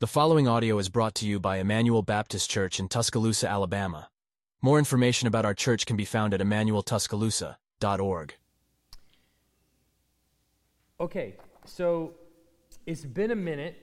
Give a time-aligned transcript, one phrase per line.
[0.00, 4.08] The following audio is brought to you by Emmanuel Baptist Church in Tuscaloosa, Alabama.
[4.62, 8.34] More information about our church can be found at emmanueltuscaloosa.org.
[11.00, 11.34] Okay,
[11.66, 12.14] so
[12.86, 13.76] it's been a minute,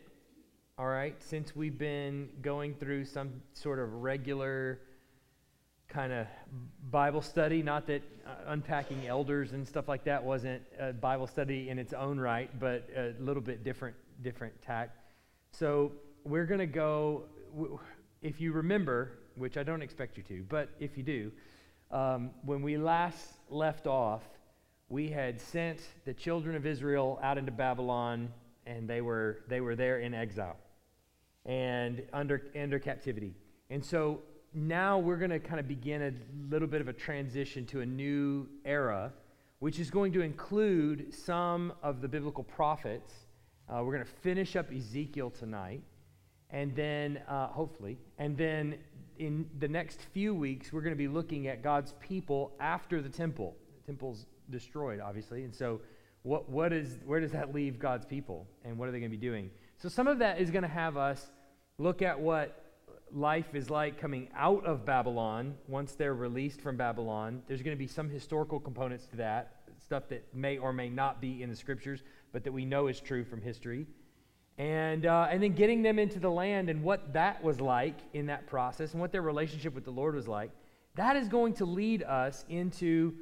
[0.79, 4.79] all right, since we've been going through some sort of regular
[5.88, 6.26] kind of
[6.90, 7.62] Bible study.
[7.62, 11.94] Not that uh, unpacking elders and stuff like that wasn't a Bible study in its
[11.94, 14.96] own right, but a little bit different, different tack.
[15.52, 15.92] So
[16.27, 17.23] we're going to go,
[18.21, 21.31] if you remember, which I don't expect you to, but if you do,
[21.89, 24.23] um, when we last left off,
[24.89, 28.29] we had sent the children of Israel out into Babylon,
[28.66, 30.57] and they were, they were there in exile
[31.45, 33.33] and under, under captivity.
[33.69, 34.21] And so
[34.53, 36.11] now we're going to kind of begin a
[36.52, 39.13] little bit of a transition to a new era,
[39.59, 43.13] which is going to include some of the biblical prophets.
[43.69, 45.83] Uh, we're going to finish up Ezekiel tonight
[46.49, 48.75] and then uh, hopefully, and then
[49.19, 53.09] in the next few weeks, we're going to be looking at God's people after the
[53.09, 53.55] temple.
[53.81, 55.81] The temple's destroyed, obviously, and so
[56.23, 59.17] what, what is, where does that leave God's people, and what are they going to
[59.17, 59.49] be doing?
[59.77, 61.31] So some of that is going to have us
[61.77, 62.63] look at what
[63.11, 67.41] life is like coming out of Babylon once they're released from Babylon.
[67.47, 71.22] There's going to be some historical components to that, stuff that may or may not
[71.22, 73.85] be in the scriptures, but that we know is true from history
[74.58, 78.25] and, uh, and then getting them into the land and what that was like in
[78.27, 80.52] that process and what their relationship with the Lord was like,
[80.95, 83.13] that is going to lead us into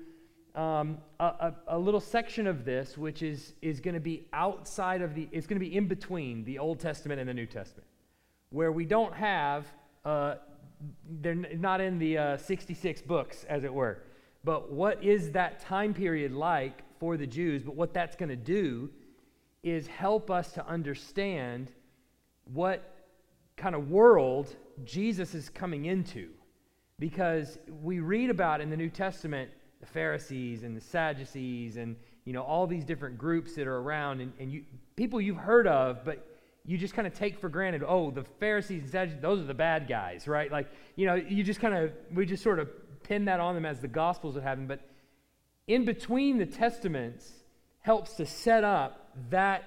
[0.55, 5.01] um, a, a, a, little section of this, which is, is going to be outside
[5.01, 7.87] of the, it's going to be in between the Old Testament and the New Testament,
[8.51, 9.65] where we don't have,
[10.05, 10.35] uh,
[11.19, 14.03] they're not in the uh, 66 books, as it were.
[14.45, 17.61] But what is that time period like for the Jews?
[17.63, 18.89] But what that's going to do
[19.65, 21.71] is help us to understand
[22.53, 22.93] what
[23.57, 26.29] kind of world Jesus is coming into.
[26.99, 29.49] Because we read about in the New Testament
[29.79, 34.21] the Pharisees and the Sadducees and you know all these different groups that are around
[34.21, 34.63] and, and you,
[34.95, 36.25] people you've heard of, but
[36.63, 39.53] you just kind of take for granted, oh, the Pharisees and Sadducees, those are the
[39.53, 40.51] bad guys, right?
[40.51, 42.69] Like, you know, you just kind of, we just sort of
[43.03, 44.67] pin that on them as the Gospels would have them.
[44.67, 44.81] But
[45.67, 47.31] in between the Testaments
[47.85, 49.63] helps to set up that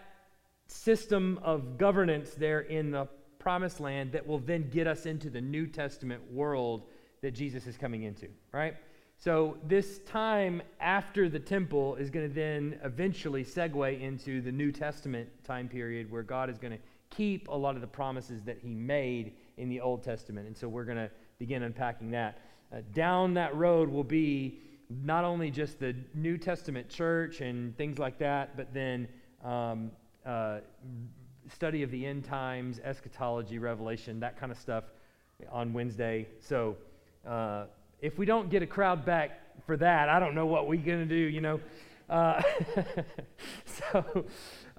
[0.66, 3.06] system of governance there in the
[3.38, 6.82] promised land that will then get us into the New Testament world
[7.22, 8.74] that Jesus is coming into, right?
[9.18, 14.72] So, this time after the temple is going to then eventually segue into the New
[14.72, 18.58] Testament time period where God is going to keep a lot of the promises that
[18.58, 20.48] He made in the Old Testament.
[20.48, 22.40] And so, we're going to begin unpacking that.
[22.72, 24.58] Uh, down that road will be
[24.90, 29.08] not only just the New Testament church and things like that, but then
[29.44, 29.90] um,
[30.24, 30.58] uh,
[31.52, 34.84] study of the end times, eschatology, revelation, that kind of stuff
[35.50, 36.26] on Wednesday.
[36.40, 36.76] So
[37.26, 37.64] uh,
[38.00, 41.06] if we don't get a crowd back for that, I don't know what we're going
[41.06, 41.60] to do, you know.
[42.08, 42.40] Uh,
[43.66, 44.24] so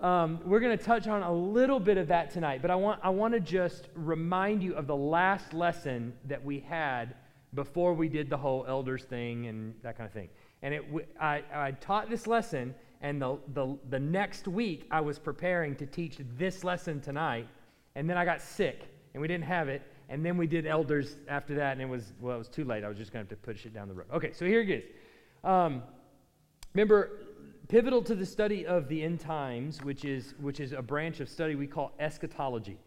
[0.01, 2.99] um, we're going to touch on a little bit of that tonight, but I want,
[3.03, 7.13] I want to just remind you of the last lesson that we had
[7.53, 10.29] before we did the whole elders thing and that kind of thing.
[10.61, 10.83] And it,
[11.19, 15.85] I, I taught this lesson and the, the, the next week, I was preparing to
[15.85, 17.47] teach this lesson tonight.
[17.95, 18.83] And then I got sick,
[19.13, 19.81] and we didn't have it.
[20.09, 22.83] And then we did elders after that, and it was, well, it was too late.
[22.83, 24.07] I was just going to have to push it down the road.
[24.13, 24.83] Okay, so here it is.
[25.43, 25.83] Um,
[26.73, 27.21] remember,
[27.67, 31.29] pivotal to the study of the end times, which is, which is a branch of
[31.29, 32.77] study we call eschatology,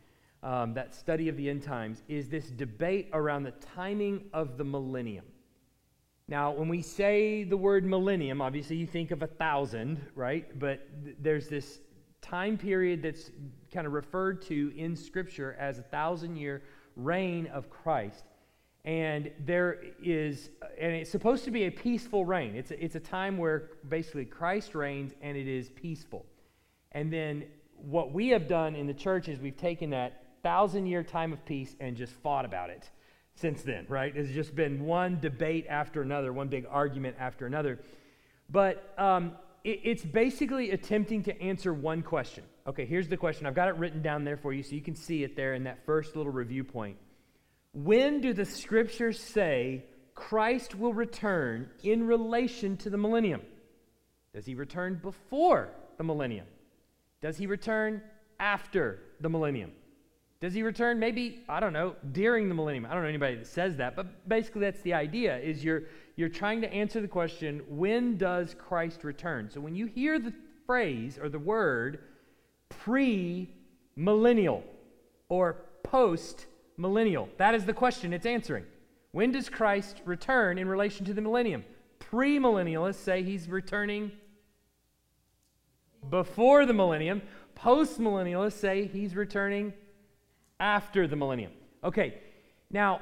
[0.42, 4.64] um, that study of the end times, is this debate around the timing of the
[4.64, 5.24] millennium.
[6.28, 10.58] Now, when we say the word millennium, obviously you think of a thousand, right?
[10.58, 11.80] But th- there's this
[12.20, 13.30] time period that's
[13.72, 16.62] kind of referred to in Scripture as a thousand year
[16.96, 18.24] reign of Christ.
[18.84, 22.56] And there is, and it's supposed to be a peaceful reign.
[22.56, 26.26] It's a, it's a time where basically Christ reigns and it is peaceful.
[26.92, 27.44] And then
[27.76, 31.44] what we have done in the church is we've taken that thousand year time of
[31.44, 32.88] peace and just fought about it
[33.34, 34.14] since then, right?
[34.14, 37.80] It's just been one debate after another, one big argument after another.
[38.50, 39.32] But um,
[39.64, 42.44] it, it's basically attempting to answer one question.
[42.66, 43.46] Okay, here's the question.
[43.46, 45.64] I've got it written down there for you so you can see it there in
[45.64, 46.96] that first little review point.
[47.72, 49.84] When do the scriptures say
[50.14, 53.40] Christ will return in relation to the millennium?
[54.34, 56.46] Does he return before the millennium?
[57.20, 58.02] Does he return
[58.38, 59.72] after the millennium?
[60.42, 60.98] Does he return?
[60.98, 62.84] Maybe, I don't know, during the millennium.
[62.84, 65.84] I don't know anybody that says that, but basically that's the idea is you're
[66.16, 69.48] you're trying to answer the question, when does Christ return?
[69.48, 70.34] So when you hear the
[70.66, 72.00] phrase or the word
[72.68, 74.64] pre-millennial
[75.28, 76.46] or post
[76.76, 77.28] millennial?
[77.36, 78.64] That is the question it's answering.
[79.12, 81.64] When does Christ return in relation to the millennium?
[82.00, 84.10] Premillennialists say he's returning
[86.10, 87.22] before the millennium.
[87.56, 89.72] Postmillennialists say he's returning
[90.62, 91.52] after the millennium.
[91.82, 92.14] Okay,
[92.70, 93.00] now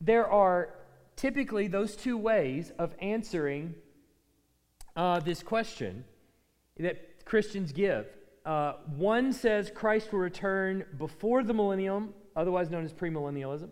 [0.00, 0.70] there are
[1.16, 3.74] typically those two ways of answering
[4.94, 6.04] uh, this question
[6.78, 8.06] that Christians give.
[8.46, 13.70] Uh, one says Christ will return before the millennium, otherwise known as premillennialism.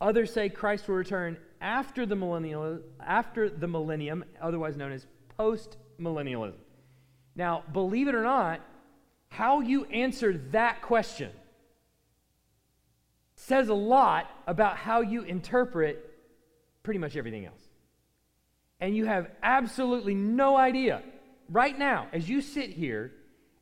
[0.00, 5.06] Others say Christ will return after the millennial, after the millennium, otherwise known as
[5.38, 6.54] postmillennialism.
[7.34, 8.62] Now, believe it or not,
[9.28, 11.30] how you answer that question
[13.46, 16.10] says a lot about how you interpret
[16.82, 17.62] pretty much everything else.
[18.80, 21.00] And you have absolutely no idea
[21.48, 23.12] right now, as you sit here,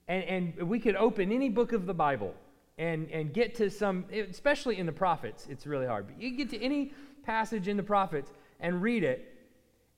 [0.08, 2.34] and, and we could open any book of the Bible
[2.78, 6.06] and, and get to some, especially in the prophets, it's really hard.
[6.06, 9.34] But you get to any passage in the prophets and read it,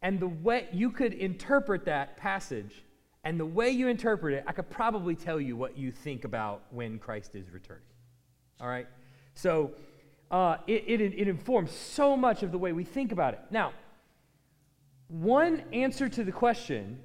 [0.02, 2.84] and the way you could interpret that passage,
[3.22, 6.62] and the way you interpret it, I could probably tell you what you think about
[6.70, 7.84] when Christ is returning.
[8.60, 8.88] All right?
[9.36, 9.72] So
[10.30, 13.40] uh, it, it, it informs so much of the way we think about it.
[13.50, 13.72] Now,
[15.08, 16.98] one answer to the question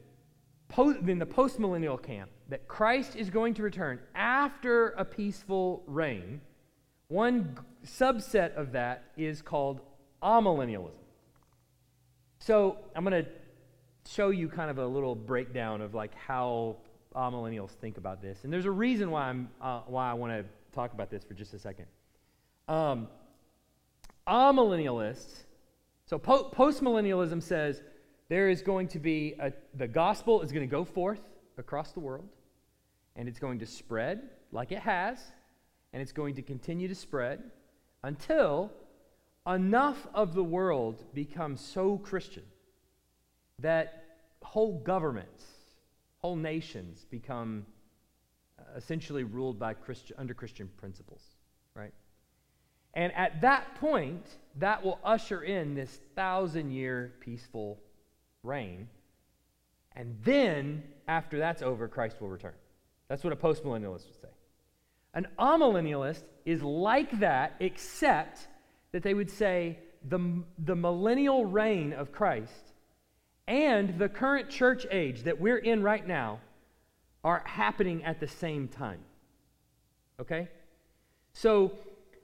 [1.06, 6.40] in the postmillennial camp that Christ is going to return after a peaceful reign,
[7.10, 9.82] one subset of that is called
[10.24, 10.96] amillennialism.
[12.40, 13.30] So I'm going to
[14.10, 16.78] show you kind of a little breakdown of like how
[17.14, 20.46] amillennials think about this, and there's a reason why I'm uh, why I want to
[20.74, 21.86] talk about this for just a second.
[22.72, 23.10] Um,
[24.26, 25.44] amillennialists,
[26.06, 27.82] so po- postmillennialism says
[28.30, 31.20] there is going to be a, the gospel is going to go forth
[31.58, 32.30] across the world,
[33.18, 35.20] and it's going to spread like it has,
[35.92, 37.44] and it's going to continue to spread
[38.04, 38.72] until
[39.46, 42.44] enough of the world becomes so Christian
[43.60, 44.06] that
[44.44, 45.44] whole governments,
[46.20, 47.66] whole nations become
[48.58, 49.76] uh, essentially ruled by
[50.18, 51.31] under Christian principles?
[52.94, 54.26] And at that point,
[54.60, 57.80] that will usher in this thousand year peaceful
[58.44, 58.88] reign.
[59.96, 62.54] And then, after that's over, Christ will return.
[63.08, 64.30] That's what a postmillennialist would say.
[65.14, 68.48] An amillennialist is like that, except
[68.94, 69.78] that they would say
[70.08, 72.74] the, the millennial reign of Christ
[73.48, 76.40] and the current church age that we're in right now
[77.24, 79.00] are happening at the same time.
[80.20, 80.48] Okay?
[81.34, 81.74] So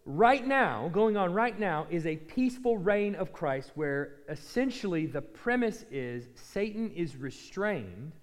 [0.07, 5.21] right now, going on right now, is a peaceful reign of Christ where essentially the
[5.21, 8.13] premise is Satan is restrained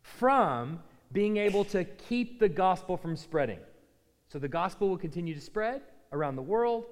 [0.00, 0.80] from
[1.12, 3.58] being able to keep the gospel from spreading.
[4.28, 5.82] So the gospel will continue to spread
[6.12, 6.86] around the world.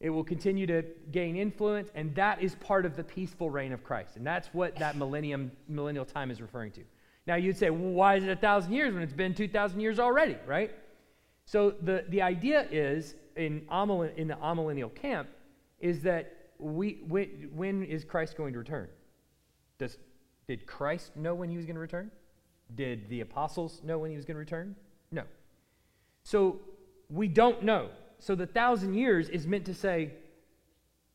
[0.00, 3.82] It will continue to gain influence, and that is part of the peaceful reign of
[3.82, 4.16] Christ.
[4.16, 6.82] And that's what that millennium, millennial time is referring to.
[7.26, 9.98] Now you'd say, well, why is it a thousand years when it's been 2,000 years
[9.98, 10.70] already, right?
[11.46, 15.28] So the, the idea is in, amil- in the amillennial camp
[15.80, 18.88] is that we, when, when is Christ going to return?
[19.78, 19.98] Does,
[20.48, 22.10] did Christ know when he was going to return?
[22.74, 24.74] Did the apostles know when he was going to return?
[25.12, 25.22] No.
[26.24, 26.60] So
[27.10, 27.90] we don't know.
[28.18, 30.12] So the thousand years is meant to say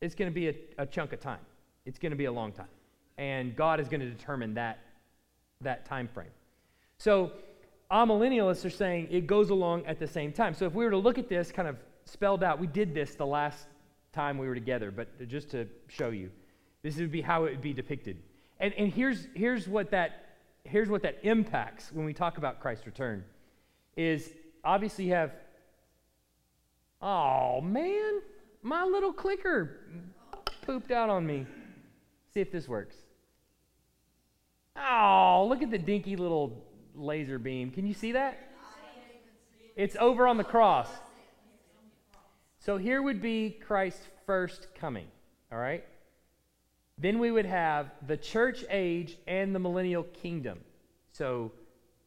[0.00, 1.40] it's going to be a, a chunk of time.
[1.84, 2.68] It's going to be a long time.
[3.18, 4.78] And God is going to determine that,
[5.60, 6.30] that time frame.
[6.98, 7.32] So
[7.90, 10.54] amillennialists are saying it goes along at the same time.
[10.54, 12.58] So if we were to look at this kind of spelled out.
[12.58, 13.66] We did this the last
[14.12, 16.30] time we were together, but just to show you,
[16.82, 18.18] this would be how it would be depicted.
[18.60, 22.86] And, and here's, here's, what that, here's what that impacts when we talk about Christ's
[22.86, 23.24] return
[23.96, 24.30] is
[24.64, 25.32] obviously you have,
[27.00, 28.20] oh man,
[28.62, 29.80] my little clicker
[30.62, 31.46] pooped out on me.
[32.32, 32.96] See if this works.
[34.76, 37.70] Oh, look at the dinky little laser beam.
[37.70, 38.48] Can you see that?
[39.76, 40.88] It's over on the cross.
[42.64, 45.08] So here would be Christ's first coming,
[45.50, 45.84] all right?
[46.96, 50.60] Then we would have the church age and the millennial kingdom.
[51.10, 51.50] So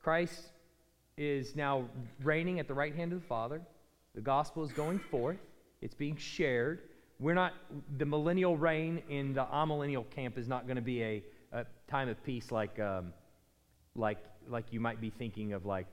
[0.01, 0.51] Christ
[1.17, 1.89] is now
[2.23, 3.61] reigning at the right hand of the Father.
[4.13, 5.39] The gospel is going forth,
[5.81, 6.83] it's being shared.
[7.19, 7.51] We're not,
[7.97, 12.07] the millennial reign in the amillennial camp is not going to be a, a, time
[12.07, 13.11] of peace like, um,
[13.93, 15.87] like, like you might be thinking of, like,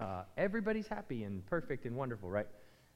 [0.00, 2.46] uh, everybody's happy and perfect and wonderful, right?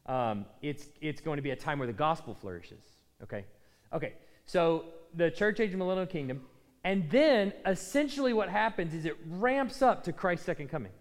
[0.07, 2.83] Um, it's, it's going to be a time where the gospel flourishes.
[3.23, 3.45] Okay?
[3.93, 4.85] Okay, so
[5.15, 6.43] the church age millennial kingdom.
[6.85, 10.93] And then essentially what happens is it ramps up to Christ's second coming.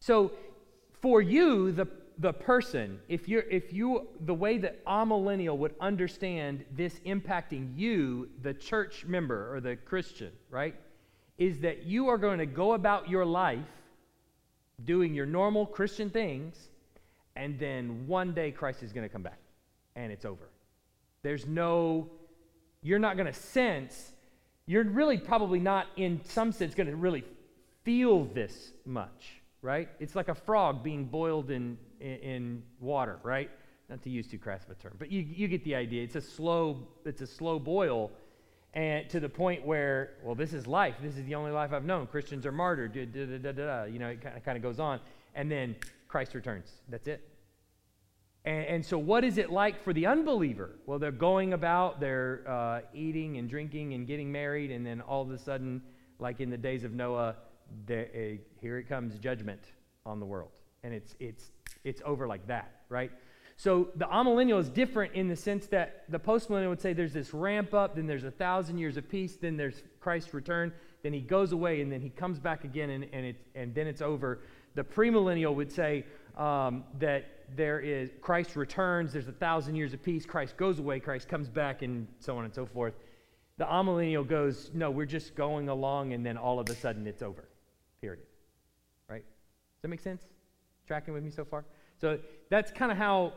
[0.00, 0.32] So
[1.00, 1.86] for you, the,
[2.18, 8.28] the person, if you're, if you, the way that amillennial would understand this impacting you,
[8.42, 10.74] the church member or the Christian, right,
[11.38, 13.60] is that you are going to go about your life
[14.84, 16.68] doing your normal Christian things,
[17.38, 19.38] and then one day Christ is going to come back,
[19.96, 20.50] and it's over.
[21.22, 22.10] There's no,
[22.82, 24.12] you're not going to sense,
[24.66, 27.24] you're really probably not, in some sense, going to really
[27.84, 29.88] feel this much right?
[29.98, 33.50] It's like a frog being boiled in, in, in, water, right?
[33.88, 36.02] Not to use too crass of a term, but you, you get the idea.
[36.02, 38.10] It's a slow, it's a slow boil,
[38.74, 40.94] and to the point where, well, this is life.
[41.02, 42.06] This is the only life I've known.
[42.06, 42.92] Christians are martyred.
[42.92, 45.00] Da, da, da, you know, it kind of, kind of goes on,
[45.34, 45.74] and then
[46.08, 46.72] Christ returns.
[46.88, 47.28] That's it.
[48.44, 50.76] And, and, so, what is it like for the unbeliever?
[50.86, 55.22] Well, they're going about, they're uh, eating and drinking and getting married, and then all
[55.22, 55.82] of a sudden,
[56.18, 57.36] like in the days of Noah,
[57.86, 59.60] there, uh, here it comes judgment
[60.06, 60.52] on the world.
[60.82, 61.50] And it's, it's,
[61.84, 63.10] it's over like that, right?
[63.56, 67.34] So the amillennial is different in the sense that the postmillennial would say there's this
[67.34, 70.72] ramp up, then there's a thousand years of peace, then there's Christ's return,
[71.02, 73.88] then he goes away, and then he comes back again, and, and, it, and then
[73.88, 74.40] it's over.
[74.78, 76.04] The premillennial would say
[76.36, 77.24] um, that
[77.56, 81.48] there is Christ returns, there's a thousand years of peace, Christ goes away, Christ comes
[81.48, 82.94] back, and so on and so forth.
[83.56, 87.22] The amillennial goes, no, we're just going along, and then all of a sudden it's
[87.22, 87.48] over
[88.00, 88.22] period.
[89.10, 89.24] Right?
[89.24, 90.22] Does that make sense?
[90.86, 91.64] Tracking with me so far?
[92.00, 93.32] So that's kind of how.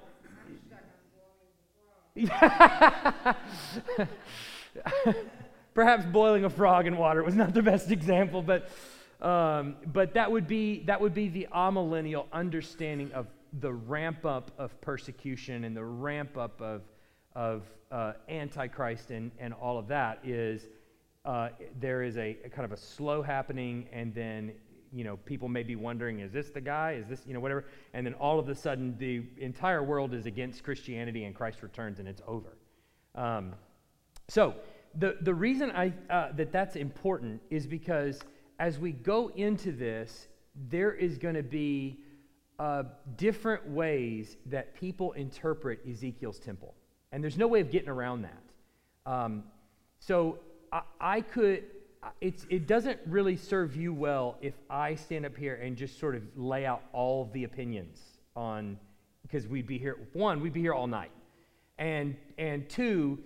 [5.74, 8.69] Perhaps boiling a frog in water was not the best example, but,
[9.21, 13.27] um, but that, would be, that would be the amillennial understanding of
[13.59, 16.81] the ramp up of persecution and the ramp up of,
[17.35, 20.67] of uh, Antichrist and, and all of that is
[21.25, 21.49] uh,
[21.79, 24.51] there is a, a, kind of a slow happening, and then
[24.91, 26.93] you know people may be wondering, is this the guy?
[26.93, 27.65] Is this you know whatever?
[27.93, 31.99] And then all of a sudden, the entire world is against Christianity, and Christ returns,
[31.99, 32.57] and it's over.
[33.13, 33.53] Um,
[34.27, 34.55] so
[34.95, 38.19] the the reason I uh, that that's important is because
[38.62, 40.27] as we go into this,
[40.70, 41.98] there is going to be
[42.60, 42.84] uh,
[43.18, 46.75] different ways that people interpret Ezekiel's temple,
[47.12, 49.12] and there's no way of getting around that.
[49.12, 49.44] Um,
[49.98, 50.38] so
[50.72, 51.63] I, I could,
[52.22, 56.22] it doesn't really serve you well if I stand up here and just sort of
[56.36, 58.00] lay out all the opinions
[58.36, 58.77] on,
[59.24, 61.12] because we'd be here, one, we'd be here all night.
[61.80, 63.18] And, and two,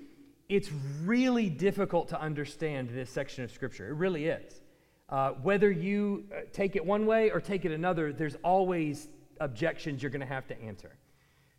[0.48, 0.70] it's
[1.04, 3.89] really difficult to understand this section of Scripture.
[3.89, 4.62] It really is.
[5.07, 9.07] Uh, whether you uh, take it one way or take it another, there's always
[9.39, 10.95] objections you're going to have to answer.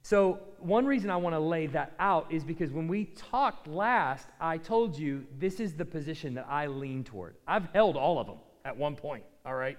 [0.02, 4.28] So, one reason I want to lay that out is because when we talked last,
[4.40, 7.34] I told you this is the position that I lean toward.
[7.46, 9.78] I've held all of them at one point, all right?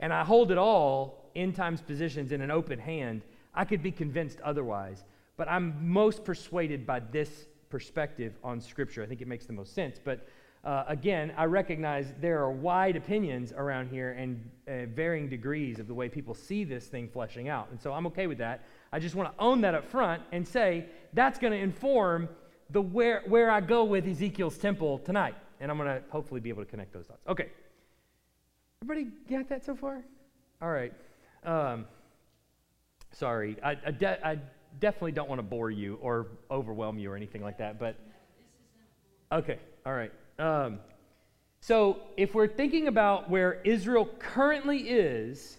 [0.00, 3.22] And I hold it all in times positions in an open hand.
[3.54, 5.04] I could be convinced otherwise,
[5.36, 9.02] but I'm most persuaded by this perspective on Scripture.
[9.02, 9.98] I think it makes the most sense.
[10.02, 10.28] But
[10.64, 15.86] uh, again, I recognize there are wide opinions around here and uh, varying degrees of
[15.86, 17.68] the way people see this thing fleshing out.
[17.70, 18.64] And so I'm okay with that.
[18.90, 22.30] I just want to own that up front and say that's going to inform
[22.70, 25.34] the where, where I go with Ezekiel's temple tonight.
[25.60, 27.20] And I'm going to hopefully be able to connect those dots.
[27.28, 27.50] Okay.
[28.82, 30.02] Everybody got that so far?
[30.62, 30.92] All right.
[31.44, 31.84] Um,
[33.12, 33.58] sorry.
[33.62, 34.38] I, I, de- I
[34.80, 37.96] definitely don't want to bore you or overwhelm you or anything like that, but
[39.30, 39.58] okay.
[39.84, 40.12] All right.
[40.38, 40.80] Um,
[41.60, 45.58] so if we're thinking about where Israel currently is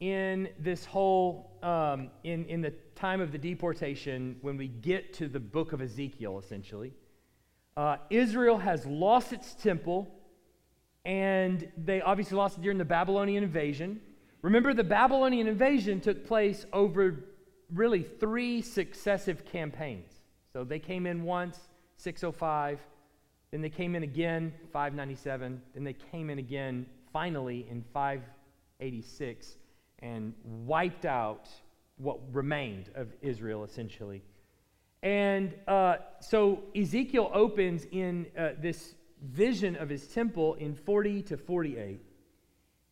[0.00, 5.28] in this whole, um, in, in the time of the deportation, when we get to
[5.28, 6.92] the book of Ezekiel, essentially,
[7.76, 10.08] uh, Israel has lost its temple,
[11.04, 14.00] and they obviously lost it during the Babylonian invasion.
[14.42, 17.24] Remember, the Babylonian invasion took place over
[17.72, 20.12] really three successive campaigns.
[20.52, 21.58] So they came in once,
[21.96, 22.78] 605,
[23.54, 29.58] then they came in again, 597, then they came in again finally in 586
[30.00, 31.48] and wiped out
[31.96, 34.24] what remained of Israel, essentially.
[35.04, 41.36] And uh, so Ezekiel opens in uh, this vision of his temple in 40 to
[41.36, 42.00] 48.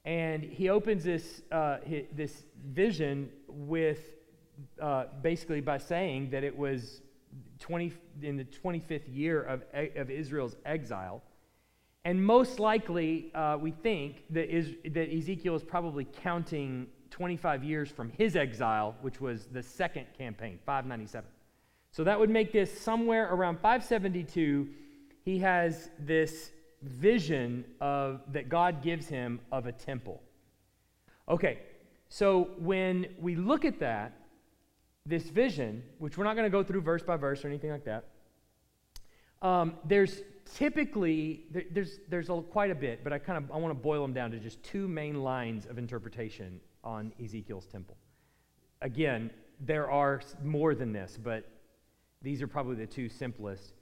[0.04, 3.98] And he opens this, uh, his, this vision with
[4.80, 7.02] uh, basically by saying that it was
[7.62, 7.92] 20,
[8.22, 9.62] in the 25th year of,
[9.96, 11.22] of Israel's exile.
[12.04, 17.88] And most likely, uh, we think that, is, that Ezekiel is probably counting 25 years
[17.88, 21.28] from his exile, which was the second campaign, 597.
[21.92, 24.68] So that would make this somewhere around 572.
[25.24, 26.50] He has this
[26.82, 30.20] vision of, that God gives him of a temple.
[31.28, 31.60] Okay,
[32.08, 34.21] so when we look at that,
[35.06, 37.84] this vision, which we're not going to go through verse by verse or anything like
[37.84, 38.04] that,
[39.42, 40.20] um, there's
[40.54, 43.82] typically there, there's there's a, quite a bit, but I kind of I want to
[43.82, 47.96] boil them down to just two main lines of interpretation on Ezekiel's temple.
[48.80, 49.30] Again,
[49.60, 51.48] there are more than this, but
[52.22, 53.74] these are probably the two simplest.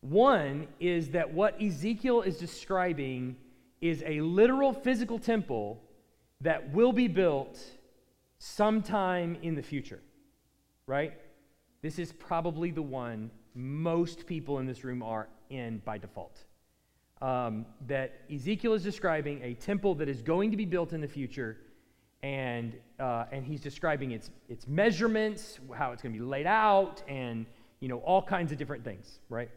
[0.00, 3.36] One is that what Ezekiel is describing
[3.80, 5.82] is a literal physical temple
[6.40, 7.58] that will be built
[8.38, 10.00] sometime in the future,
[10.88, 11.12] right?
[11.82, 16.44] This is probably the one most people in this room are in by default.
[17.20, 21.08] Um, that Ezekiel is describing a temple that is going to be built in the
[21.08, 21.58] future,
[22.22, 27.02] and, uh, and he's describing its, its measurements, how it's going to be laid out,
[27.06, 27.46] and
[27.80, 29.50] you know all kinds of different things, right?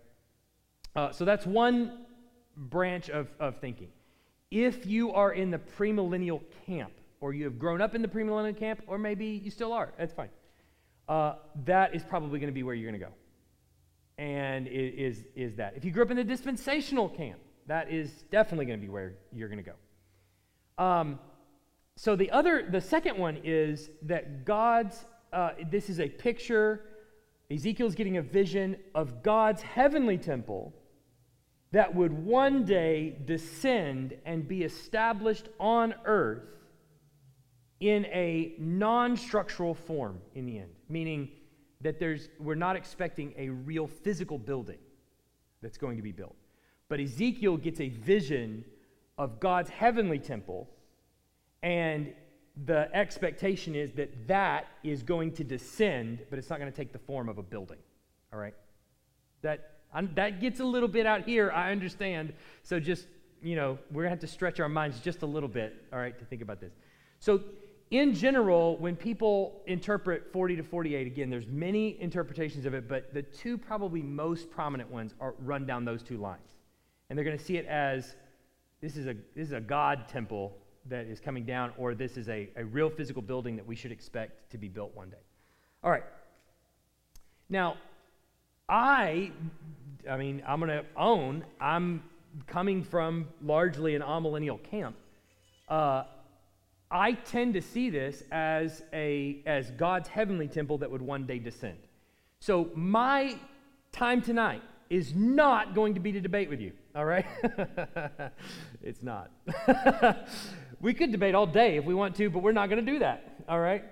[0.95, 2.05] Uh, so that's one
[2.57, 3.87] branch of, of thinking.
[4.49, 8.57] If you are in the premillennial camp, or you have grown up in the premillennial
[8.57, 10.29] camp, or maybe you still are, that's fine.
[11.11, 13.11] Uh, that is probably going to be where you're going to go.
[14.17, 15.73] And it is, is that.
[15.75, 17.37] If you grew up in the dispensational camp,
[17.67, 19.71] that is definitely going to be where you're going to
[20.77, 20.81] go.
[20.81, 21.19] Um,
[21.97, 25.03] so the other, the second one is that God's,
[25.33, 26.85] uh, this is a picture,
[27.51, 30.73] Ezekiel's getting a vision of God's heavenly temple
[31.73, 36.45] that would one day descend and be established on earth
[37.81, 41.29] in a non structural form in the end, meaning
[41.81, 44.77] that there's, we're not expecting a real physical building
[45.61, 46.35] that's going to be built.
[46.87, 48.63] But Ezekiel gets a vision
[49.17, 50.69] of God's heavenly temple,
[51.63, 52.13] and
[52.65, 56.93] the expectation is that that is going to descend, but it's not going to take
[56.93, 57.77] the form of a building.
[58.31, 58.53] All right?
[59.41, 62.33] That I'm, that gets a little bit out here, I understand.
[62.63, 63.07] So just,
[63.41, 65.99] you know, we're going to have to stretch our minds just a little bit, all
[65.99, 66.73] right, to think about this.
[67.19, 67.41] So,
[67.91, 73.13] in general, when people interpret 40 to 48, again, there's many interpretations of it, but
[73.13, 76.55] the two probably most prominent ones are run down those two lines.
[77.09, 78.15] And they're going to see it as
[78.79, 80.53] this is a, this is a God temple
[80.87, 83.91] that is coming down, or this is a, a real physical building that we should
[83.91, 85.17] expect to be built one day.
[85.83, 86.05] All right.
[87.49, 87.75] Now,
[88.69, 89.31] I,
[90.09, 92.03] I mean, I'm going to own, I'm
[92.47, 94.95] coming from largely an amillennial camp.
[95.67, 96.03] Uh,
[96.91, 101.39] I tend to see this as, a, as God's heavenly temple that would one day
[101.39, 101.77] descend.
[102.39, 103.37] So my
[103.91, 107.25] time tonight is not going to be to debate with you, all right?
[108.83, 109.31] it's not.
[110.81, 112.99] we could debate all day if we want to, but we're not going to do
[112.99, 113.85] that, all right?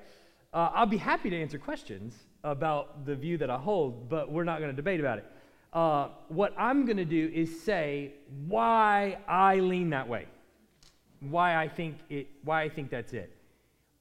[0.54, 4.44] Uh, I'll be happy to answer questions about the view that I hold, but we're
[4.44, 5.26] not going to debate about it.
[5.72, 8.14] Uh, what I'm going to do is say
[8.48, 10.26] why I lean that way,
[11.21, 13.36] why I think it, why I think that's it.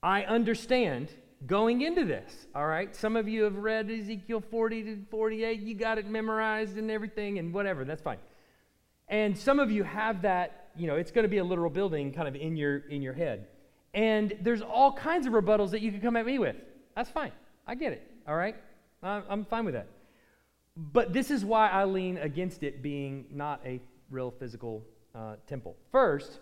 [0.02, 1.10] I understand
[1.46, 2.46] going into this.
[2.54, 5.60] All right, some of you have read Ezekiel 40 to 48.
[5.60, 7.84] You got it memorized and everything, and whatever.
[7.84, 8.18] That's fine.
[9.08, 10.70] And some of you have that.
[10.76, 13.14] You know, it's going to be a literal building, kind of in your in your
[13.14, 13.46] head.
[13.94, 16.56] And there's all kinds of rebuttals that you can come at me with.
[16.94, 17.32] That's fine.
[17.66, 18.08] I get it.
[18.26, 18.54] All right?
[19.02, 19.86] I'm fine with that.
[20.76, 25.76] But this is why I lean against it being not a real physical uh, temple.
[25.90, 26.38] First,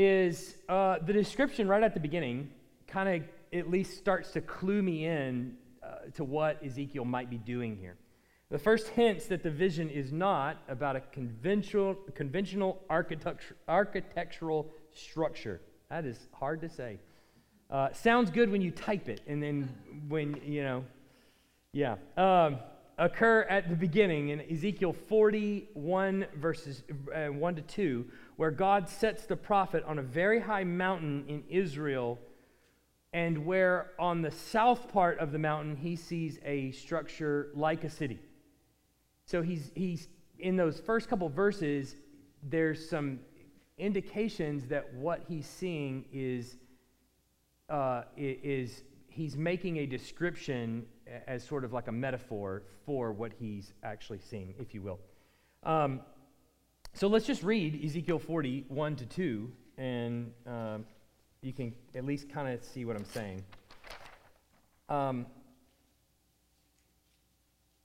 [0.00, 2.50] is uh, the description right at the beginning
[2.86, 7.36] kind of at least starts to clue me in uh, to what Ezekiel might be
[7.36, 7.96] doing here.
[8.50, 15.60] The first hints that the vision is not about a conventional, conventional architecture, architectural structure.
[15.90, 16.98] That is hard to say.
[17.70, 19.68] Uh, sounds good when you type it, and then
[20.08, 20.84] when, you know,
[21.74, 21.96] yeah.
[22.16, 22.58] Um,
[23.00, 26.82] occur at the beginning in Ezekiel 41, verses
[27.14, 28.06] uh, 1 to 2,
[28.40, 32.18] where God sets the prophet on a very high mountain in Israel,
[33.12, 37.90] and where on the south part of the mountain he sees a structure like a
[37.90, 38.18] city.
[39.26, 41.96] So he's, he's in those first couple verses,
[42.42, 43.20] there's some
[43.76, 46.56] indications that what he's seeing is
[47.68, 50.86] uh, is he's making a description
[51.26, 54.98] as sort of like a metaphor for what he's actually seeing, if you will.
[55.62, 56.00] Um,
[56.92, 60.84] so let's just read Ezekiel 40, 1 to 2, and um,
[61.40, 63.42] you can at least kind of see what I'm saying.
[64.88, 65.26] Um,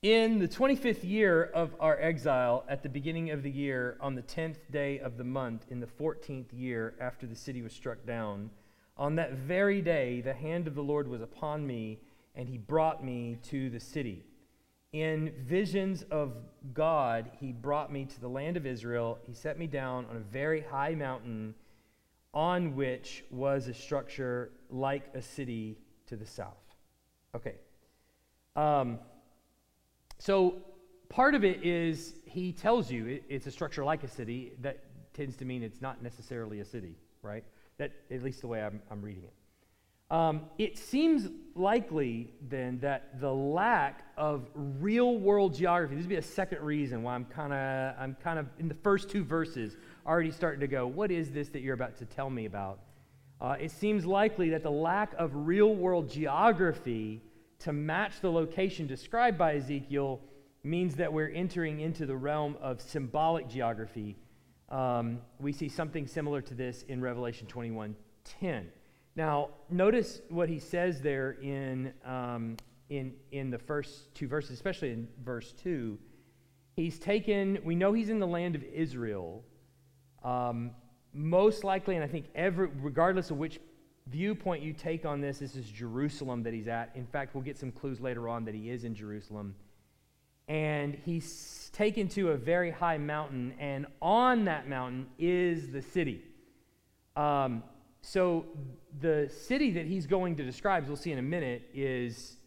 [0.01, 4.21] in the 25th year of our exile, at the beginning of the year, on the
[4.21, 8.49] 10th day of the month, in the 14th year after the city was struck down,
[8.97, 11.99] on that very day, the hand of the Lord was upon me,
[12.35, 14.25] and he brought me to the city.
[14.95, 16.37] In visions of
[16.73, 19.19] God, he brought me to the land of Israel.
[19.27, 21.53] He set me down on a very high mountain
[22.33, 25.77] on which was a structure like a city
[26.07, 26.63] to the south.
[27.35, 27.55] Okay,
[28.55, 28.99] Um,
[30.17, 30.61] so
[31.09, 34.53] part of it is he tells you it, it's a structure like a city.
[34.61, 34.79] That
[35.13, 37.43] tends to mean it's not necessarily a city, right?
[37.79, 39.33] That at least the way I'm, I'm reading it.
[40.11, 45.95] Um, it seems likely then that the lack of real world geography.
[45.95, 48.75] This would be a second reason why I'm kind of I'm kind of in the
[48.75, 50.85] first two verses already starting to go.
[50.85, 52.79] What is this that you're about to tell me about?
[53.41, 57.21] Uh, it seems likely that the lack of real world geography
[57.59, 60.21] to match the location described by Ezekiel
[60.63, 64.15] means that we're entering into the realm of symbolic geography.
[64.69, 67.95] Um, we see something similar to this in Revelation 21
[68.39, 68.67] 10.
[69.15, 72.57] Now, notice what he says there in, um,
[72.89, 75.97] in, in the first two verses, especially in verse 2.
[76.75, 79.43] He's taken, we know he's in the land of Israel.
[80.23, 80.71] Um,
[81.13, 83.59] most likely, and I think every, regardless of which
[84.07, 86.91] viewpoint you take on this, this is Jerusalem that he's at.
[86.95, 89.55] In fact, we'll get some clues later on that he is in Jerusalem.
[90.49, 96.21] And he's taken to a very high mountain, and on that mountain is the city.
[97.15, 97.63] Um,
[98.05, 98.45] so
[99.01, 102.37] the city that he's going to describe, as we'll see in a minute, is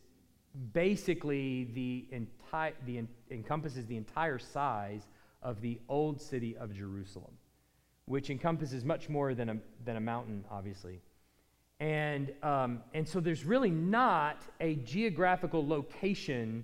[0.73, 5.09] basically the entire the encompasses the entire size
[5.43, 7.33] of the old city of Jerusalem,
[8.05, 11.01] which encompasses much more than a than a mountain, obviously.
[11.81, 16.63] And um, and so there's really not a geographical location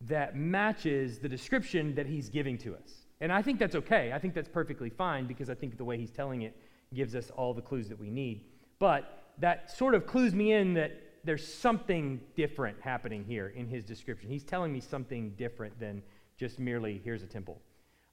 [0.00, 3.06] that matches the description that he's giving to us.
[3.20, 4.10] And I think that's okay.
[4.14, 6.56] I think that's perfectly fine because I think the way he's telling it
[6.94, 8.44] gives us all the clues that we need.
[8.78, 10.92] But that sort of clues me in that
[11.24, 14.28] there's something different happening here in his description.
[14.28, 16.02] He's telling me something different than
[16.36, 17.60] just merely here's a temple.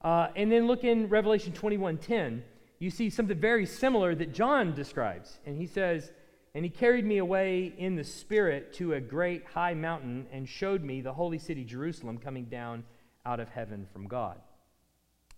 [0.02, 2.44] Uh, and then look in Revelation 21:10.
[2.78, 6.14] You see something very similar that John describes, and he says,
[6.56, 10.84] "And he carried me away in the spirit to a great high mountain and showed
[10.84, 12.86] me the holy city Jerusalem coming down
[13.26, 14.40] out of heaven from God."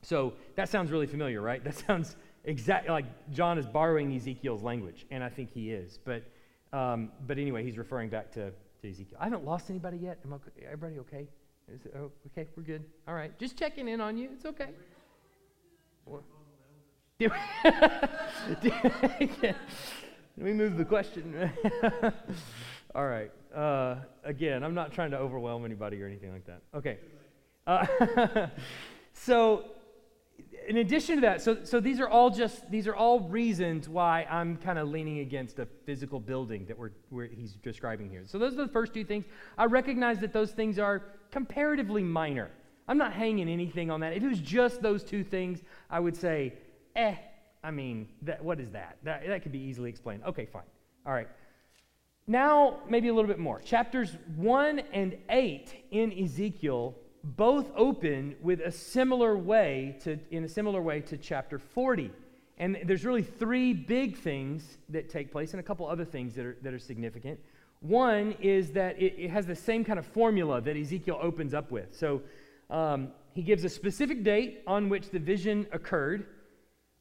[0.04, 1.63] So that sounds really familiar, right?
[1.63, 5.99] That sounds exactly like John is borrowing Ezekiel's language, and I think he is.
[6.04, 6.23] But,
[6.73, 8.51] um, but anyway, he's referring back to,
[8.82, 9.17] to Ezekiel.
[9.19, 10.19] I haven't lost anybody yet.
[10.25, 11.27] Am I, everybody okay?
[11.73, 12.84] Is It, oh, okay, we're good.
[13.08, 14.30] All right, just checking in on you.
[14.34, 14.69] It's okay.
[20.38, 21.51] Let me move the question.
[22.95, 23.32] All right.
[23.56, 26.62] Uh, again, I'm not trying to overwhelm anybody or anything like that.
[26.73, 26.97] Okay.
[27.67, 28.47] Uh,
[29.13, 29.65] so
[30.67, 34.26] in addition to that, so, so these are all just these are all reasons why
[34.30, 38.24] I'm kind of leaning against a physical building that we're, we're, he's describing here.
[38.26, 39.26] So those are the first two things.
[39.58, 42.50] I recognize that those things are comparatively minor.
[42.88, 44.13] I'm not hanging anything on that.
[44.13, 46.54] If it was just those two things, I would say,
[46.95, 47.15] eh.
[47.63, 48.97] I mean, that, what is that?
[49.04, 49.26] that?
[49.28, 50.24] That could be easily explained.
[50.26, 50.63] Okay, fine.
[51.06, 51.28] All right.
[52.28, 53.60] Now, maybe a little bit more.
[53.60, 60.47] Chapters 1 and 8 in Ezekiel both open with a similar way to, in a
[60.47, 62.12] similar way to chapter 40.
[62.57, 66.45] And there's really three big things that take place and a couple other things that
[66.45, 67.39] are, that are significant.
[67.81, 71.71] One is that it, it has the same kind of formula that Ezekiel opens up
[71.71, 71.97] with.
[71.97, 72.21] So
[72.69, 76.25] um, he gives a specific date on which the vision occurred.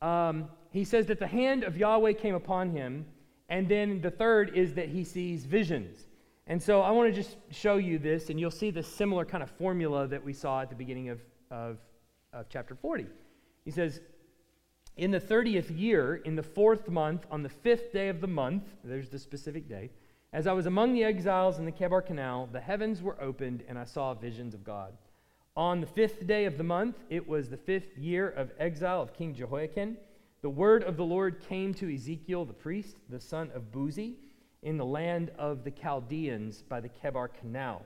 [0.01, 3.05] Um, he says that the hand of Yahweh came upon him.
[3.49, 6.07] And then the third is that he sees visions.
[6.51, 9.41] And so I want to just show you this, and you'll see the similar kind
[9.41, 11.79] of formula that we saw at the beginning of, of,
[12.33, 13.07] of chapter 40.
[13.65, 14.01] He says,
[14.97, 18.65] In the 30th year, in the fourth month, on the fifth day of the month,
[18.83, 19.91] there's the specific day,
[20.33, 23.79] as I was among the exiles in the Chebar Canal, the heavens were opened, and
[23.79, 24.93] I saw visions of God.
[25.57, 29.15] On the fifth day of the month, it was the fifth year of exile of
[29.15, 29.97] King Jehoiakim.
[30.43, 34.17] The word of the Lord came to Ezekiel the priest, the son of Buzi
[34.63, 37.83] in the land of the Chaldeans by the Chebar Canal,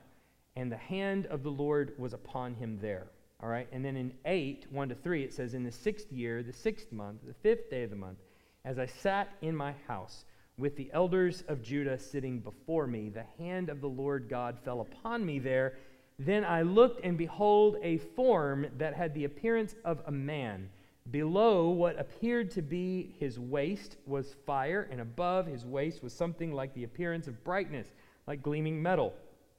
[0.55, 3.07] and the hand of the Lord was upon him there.
[3.41, 6.41] All right, and then in 8, 1 to 3, it says, In the sixth year,
[6.41, 8.19] the sixth month, the fifth day of the month,
[8.63, 10.25] as I sat in my house
[10.57, 14.81] with the elders of Judah sitting before me, the hand of the Lord God fell
[14.81, 15.77] upon me there.
[16.17, 20.69] Then I looked, and behold, a form that had the appearance of a man
[21.11, 26.51] Below what appeared to be his waist was fire, and above his waist was something
[26.51, 27.87] like the appearance of brightness,
[28.25, 29.13] like gleaming metal.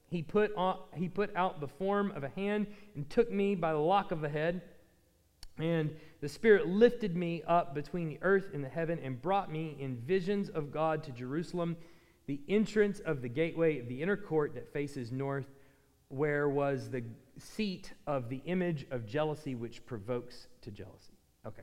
[0.09, 3.73] He put, on, he put out the form of a hand and took me by
[3.73, 4.63] the lock of the head.
[5.59, 9.77] And the Spirit lifted me up between the earth and the heaven and brought me
[9.79, 11.77] in visions of God to Jerusalem,
[12.27, 15.47] the entrance of the gateway of the inner court that faces north,
[16.09, 17.05] where was the
[17.39, 21.16] seat of the image of jealousy which provokes to jealousy.
[21.47, 21.63] Okay.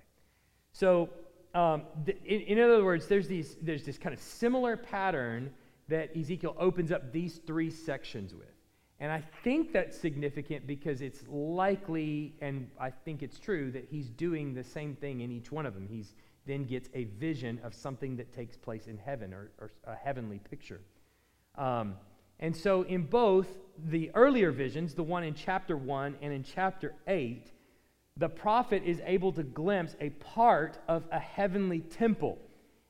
[0.71, 1.09] So,
[1.53, 5.51] um, th- in, in, other words, there's, these, there's this kind of similar pattern
[5.87, 8.47] that Ezekiel opens up these three sections with.
[8.99, 14.09] And I think that's significant because it's likely, and I think it's true, that he's
[14.09, 15.87] doing the same thing in each one of them.
[15.87, 16.15] He's
[16.45, 20.39] then gets a vision of something that takes place in heaven or, or a heavenly
[20.39, 20.81] picture.
[21.57, 21.95] Um,
[22.39, 26.93] and so, in both the earlier visions, the one in chapter 1 and in chapter
[27.07, 27.52] 8,
[28.17, 32.37] the prophet is able to glimpse a part of a heavenly temple.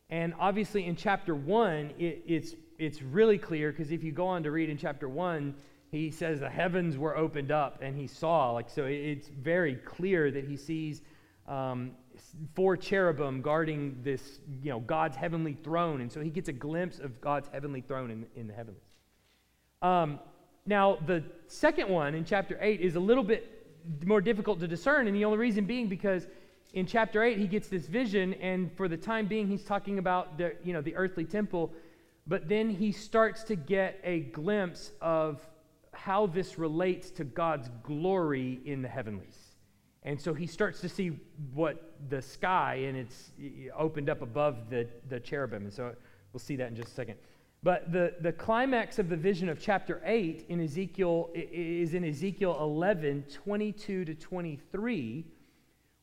[0.09, 4.43] And obviously, in chapter 1, it, it's, it's really clear because if you go on
[4.43, 5.55] to read in chapter 1,
[5.91, 8.51] he says the heavens were opened up and he saw.
[8.51, 11.01] Like, so it's very clear that he sees
[11.47, 11.91] um,
[12.55, 16.01] four cherubim guarding this, you know, God's heavenly throne.
[16.01, 18.81] And so he gets a glimpse of God's heavenly throne in, in the heavens.
[19.81, 20.19] Um,
[20.65, 23.52] now, the second one in chapter 8 is a little bit
[24.05, 26.27] more difficult to discern, and the only reason being because
[26.73, 30.37] in chapter 8 he gets this vision, and for the time being he's talking about
[30.37, 31.71] the, you know, the earthly temple,
[32.27, 35.41] but then he starts to get a glimpse of
[35.91, 39.37] how this relates to God's glory in the heavenlies.
[40.03, 41.19] And so he starts to see
[41.53, 43.31] what the sky and it's
[43.77, 45.63] opened up above the, the cherubim.
[45.63, 45.95] And so
[46.33, 47.17] we'll see that in just a second.
[47.63, 52.57] But the, the climax of the vision of chapter 8 in Ezekiel is in Ezekiel
[52.59, 55.25] 11, 22 to 23,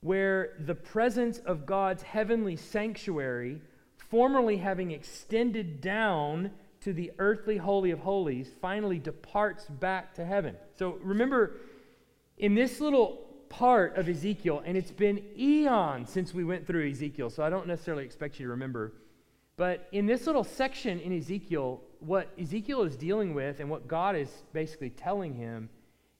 [0.00, 3.60] where the presence of God's heavenly sanctuary,
[3.98, 10.56] formerly having extended down to the earthly holy of holies, finally departs back to heaven.
[10.78, 11.56] So remember,
[12.38, 13.18] in this little
[13.50, 17.66] part of Ezekiel, and it's been eons since we went through Ezekiel, so I don't
[17.66, 18.94] necessarily expect you to remember.
[19.60, 24.16] But in this little section in Ezekiel, what Ezekiel is dealing with and what God
[24.16, 25.68] is basically telling him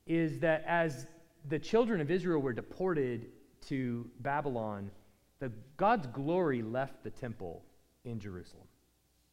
[0.06, 1.06] is that as
[1.48, 3.28] the children of Israel were deported
[3.68, 4.90] to Babylon,
[5.38, 7.64] the God's glory left the temple
[8.04, 8.66] in Jerusalem.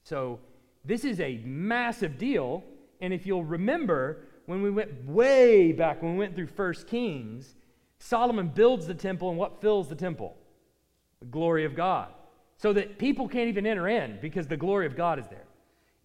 [0.03, 0.39] So
[0.85, 2.63] this is a massive deal.
[3.01, 7.57] And if you'll remember, when we went way back, when we went through First Kings,
[7.99, 10.37] Solomon builds the temple, and what fills the temple?
[11.19, 12.13] The glory of God.
[12.57, 15.45] So that people can't even enter in because the glory of God is there.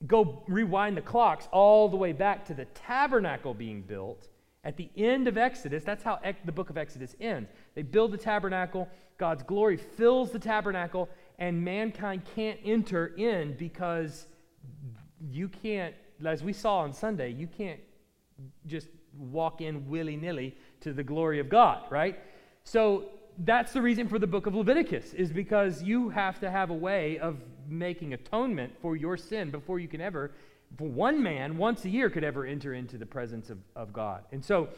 [0.06, 4.28] Go rewind the clocks all the way back to the tabernacle being built
[4.64, 5.82] at the end of Exodus.
[5.84, 7.50] That's how the book of Exodus ends.
[7.74, 8.88] They build the tabernacle,
[9.18, 14.26] God's glory fills the tabernacle, and mankind can't enter in because
[15.30, 17.80] you can't, as we saw on Sunday, you can't
[18.66, 22.18] just walk in willy nilly to the glory of God, right?
[22.64, 23.04] So
[23.38, 26.74] that's the reason for the book of Leviticus, is because you have to have a
[26.74, 30.32] way of making atonement for your sin before you can ever,
[30.78, 34.24] one man, once a year, could ever enter into the presence of, of God.
[34.32, 34.68] And so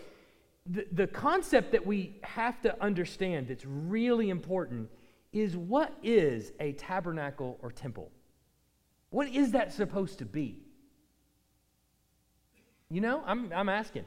[0.66, 4.88] the, the concept that we have to understand that's really important
[5.32, 8.10] is what is a tabernacle or temple?
[9.10, 10.58] What is that supposed to be?
[12.90, 14.04] You know, I'm, I'm asking.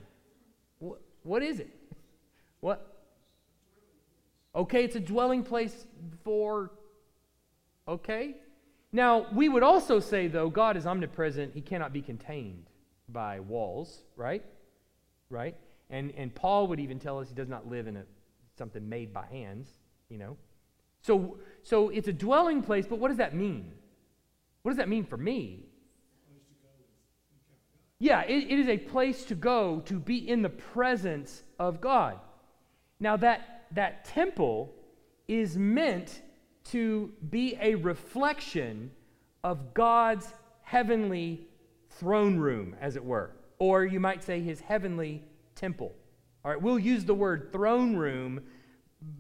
[0.80, 1.70] What, what is it?
[2.60, 2.97] What?
[4.56, 5.86] Okay, it's a dwelling place
[6.24, 6.72] for.
[7.88, 8.36] Okay?
[8.92, 11.54] Now, we would also say, though, God is omnipresent.
[11.54, 12.66] He cannot be contained
[13.10, 14.44] by walls, right?
[15.30, 15.56] Right?
[15.90, 18.04] And, and Paul would even tell us he does not live in a,
[18.58, 19.68] something made by hands,
[20.10, 20.38] you know?
[21.02, 23.72] So, so it's a dwelling place, but what does that mean?
[24.64, 25.66] What does that mean for me?
[28.00, 32.20] Yeah, it, it is a place to go to be in the presence of God.
[33.00, 34.74] Now, that, that temple
[35.28, 36.22] is meant
[36.66, 38.92] to be a reflection
[39.44, 41.48] of God's heavenly
[41.90, 45.24] throne room, as it were, or you might say his heavenly
[45.56, 45.94] temple.
[46.44, 48.42] All right, we'll use the word throne room,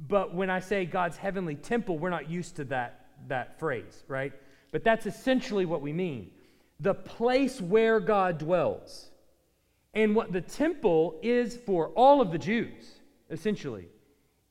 [0.07, 4.33] but when I say God's heavenly temple, we're not used to that, that phrase, right?
[4.71, 6.31] But that's essentially what we mean
[6.79, 9.09] the place where God dwells.
[9.93, 12.99] And what the temple is for all of the Jews,
[13.31, 13.87] essentially,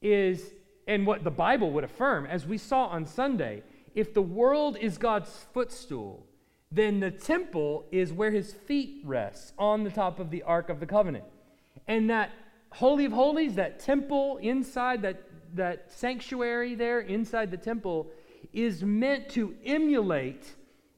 [0.02, 0.52] is,
[0.86, 3.62] and what the Bible would affirm, as we saw on Sunday,
[3.94, 6.26] if the world is God's footstool,
[6.70, 10.80] then the temple is where his feet rests on the top of the Ark of
[10.80, 11.24] the Covenant.
[11.86, 12.32] And that
[12.70, 15.22] Holy of Holies, that temple inside, that,
[15.54, 18.08] that sanctuary there inside the temple,
[18.52, 20.54] is meant to emulate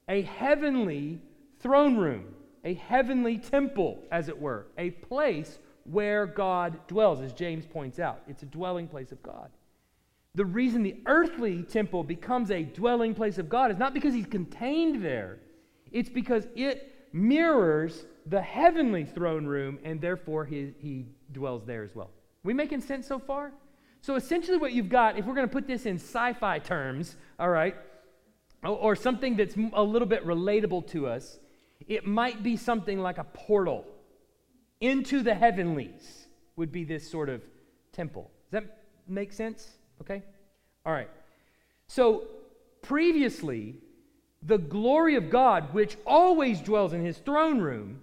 [0.09, 1.21] a heavenly
[1.61, 2.35] throne room,
[2.65, 5.59] a heavenly temple, as it were, a place
[5.91, 8.23] where God dwells, as James points out.
[8.29, 9.51] It's a dwelling place of God.
[10.35, 14.27] The reason the earthly temple becomes a dwelling place of God is not because he's
[14.27, 15.39] contained there,
[15.91, 21.95] it's because it mirrors the heavenly throne room, and therefore he, he dwells there as
[21.95, 22.11] well.
[22.45, 23.53] We making sense so far?
[24.01, 27.17] So essentially, what you've got, if we're going to put this in sci fi terms,
[27.39, 27.75] all right,
[28.63, 31.39] or something that's a little bit relatable to us,
[31.87, 33.85] it might be something like a portal.
[34.81, 37.43] Into the heavenlies would be this sort of
[37.93, 38.31] temple.
[38.51, 39.69] Does that make sense?
[40.01, 40.23] Okay?
[40.85, 41.11] All right.
[41.87, 42.25] So
[42.83, 43.77] previously,
[44.43, 48.01] the glory of God, which always dwells in his throne room,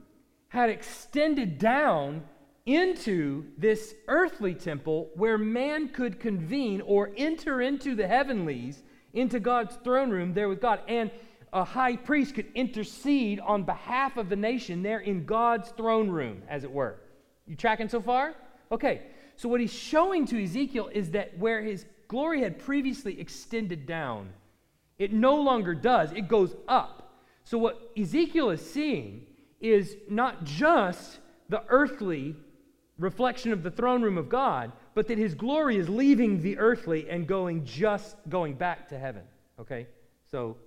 [0.50, 2.24] had extended down
[2.66, 8.84] into this earthly temple where man could convene or enter into the heavenlies,
[9.14, 10.80] into God's throne room there with God.
[10.88, 11.12] And
[11.56, 16.44] a high priest could intercede on behalf of the nation there in God's throne room,
[16.50, 16.98] as it were.
[17.48, 18.36] You tracking so far?
[18.72, 19.04] Okay.
[19.38, 24.30] So, what he's showing to Ezekiel is that where his glory had previously extended down,
[25.00, 27.22] it no longer does, it goes up.
[27.46, 29.26] So, what Ezekiel is seeing
[29.62, 32.36] is not just the earthly
[32.98, 37.10] reflection of the throne room of God, but that his glory is leaving the earthly
[37.10, 39.24] and going just going back to heaven.
[39.60, 39.88] Okay?
[40.30, 40.58] So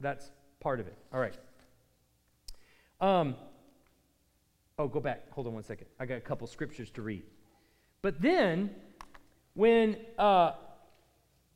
[0.00, 0.30] that's
[0.60, 0.96] part of it.
[1.12, 1.34] All right.
[3.00, 3.36] Um,
[4.78, 5.30] oh, go back.
[5.32, 5.86] Hold on one second.
[6.00, 7.22] I got a couple scriptures to read.
[8.02, 8.70] But then,
[9.54, 10.52] when, uh,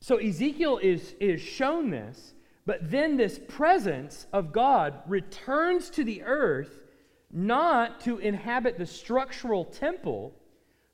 [0.01, 2.35] so Ezekiel is, is shown this,
[2.65, 6.81] but then this presence of God returns to the earth
[7.33, 10.35] not to inhabit the structural temple,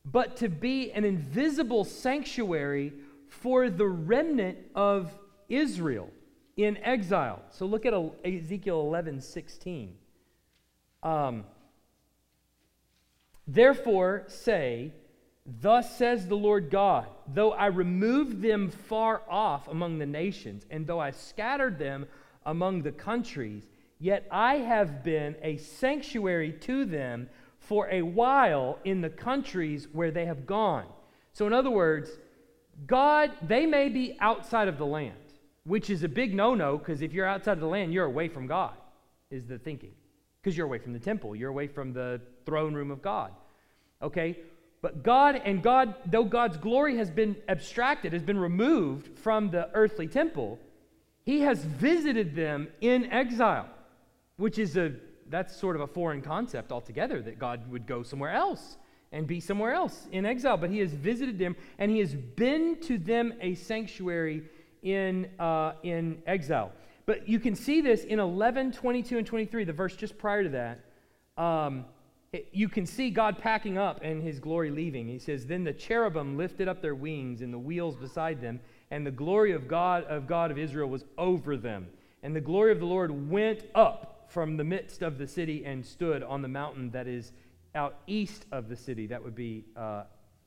[0.04, 2.92] but to be an invisible sanctuary
[3.28, 5.12] for the remnant of
[5.48, 6.10] Israel
[6.58, 7.40] in exile.
[7.50, 7.94] So look at
[8.24, 9.94] Ezekiel 11 16.
[11.02, 11.44] Um,
[13.46, 14.92] Therefore, say,
[15.46, 20.86] Thus says the Lord God, though I removed them far off among the nations, and
[20.86, 22.06] though I scattered them
[22.44, 23.64] among the countries,
[24.00, 30.10] Yet I have been a sanctuary to them for a while in the countries where
[30.10, 30.86] they have gone.
[31.32, 32.10] So, in other words,
[32.86, 35.17] God, they may be outside of the land,
[35.68, 38.28] which is a big no no because if you're outside of the land, you're away
[38.28, 38.74] from God,
[39.30, 39.92] is the thinking.
[40.42, 43.32] Because you're away from the temple, you're away from the throne room of God.
[44.02, 44.38] Okay?
[44.80, 49.68] But God, and God, though God's glory has been abstracted, has been removed from the
[49.74, 50.58] earthly temple,
[51.24, 53.68] He has visited them in exile
[54.38, 54.94] which is a
[55.28, 58.78] that's sort of a foreign concept altogether that God would go somewhere else
[59.12, 60.56] and be somewhere else in exile.
[60.56, 64.44] But He has visited them and He has been to them a sanctuary
[64.82, 66.72] in, uh, in exile.
[67.06, 70.50] But you can see this in 11, 22, and 23, the verse just prior to
[70.50, 71.42] that.
[71.42, 71.86] Um,
[72.32, 75.08] it, you can see God packing up and His glory leaving.
[75.08, 78.60] He says, Then the cherubim lifted up their wings and the wheels beside them,
[78.90, 81.88] and the glory of God of God of Israel was over them.
[82.22, 85.84] And the glory of the Lord went up from the midst of the city and
[85.84, 87.32] stood on the mountain that is
[87.74, 89.06] out east of the city.
[89.06, 90.04] That would be, uh,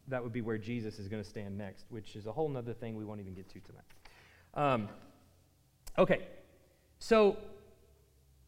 [0.08, 2.74] that would be where Jesus is going to stand next, which is a whole other
[2.74, 3.84] thing we won't even get to tonight.
[4.53, 4.89] Um,
[5.97, 6.27] okay,
[6.99, 7.37] so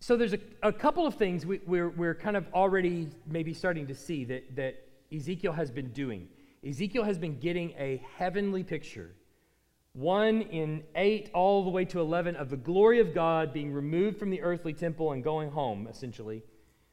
[0.04, 3.88] so there's a, a couple of things we, we're, we're kind of already maybe starting
[3.88, 4.76] to see that, that
[5.16, 6.28] Ezekiel has been doing.
[6.68, 9.12] Ezekiel has been getting a heavenly picture
[9.94, 14.18] 1 in 8 all the way to 11 of the glory of God being removed
[14.18, 16.44] from the earthly temple and going home, essentially.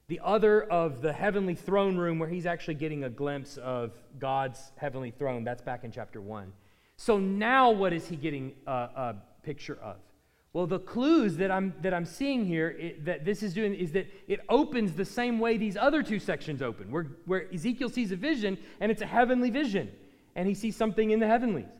[0.06, 4.70] The other of the heavenly throne room where he's actually getting a glimpse of God's
[4.76, 5.42] heavenly throne.
[5.42, 6.52] That's back in chapter 1.
[7.00, 9.96] So now what is he getting a, a picture of?
[10.52, 13.92] Well, the clues that I'm, that I'm seeing here it, that this is doing is
[13.92, 18.12] that it opens the same way these other two sections open, where, where Ezekiel sees
[18.12, 19.90] a vision and it's a heavenly vision,
[20.36, 21.72] and he sees something in the heavenlies.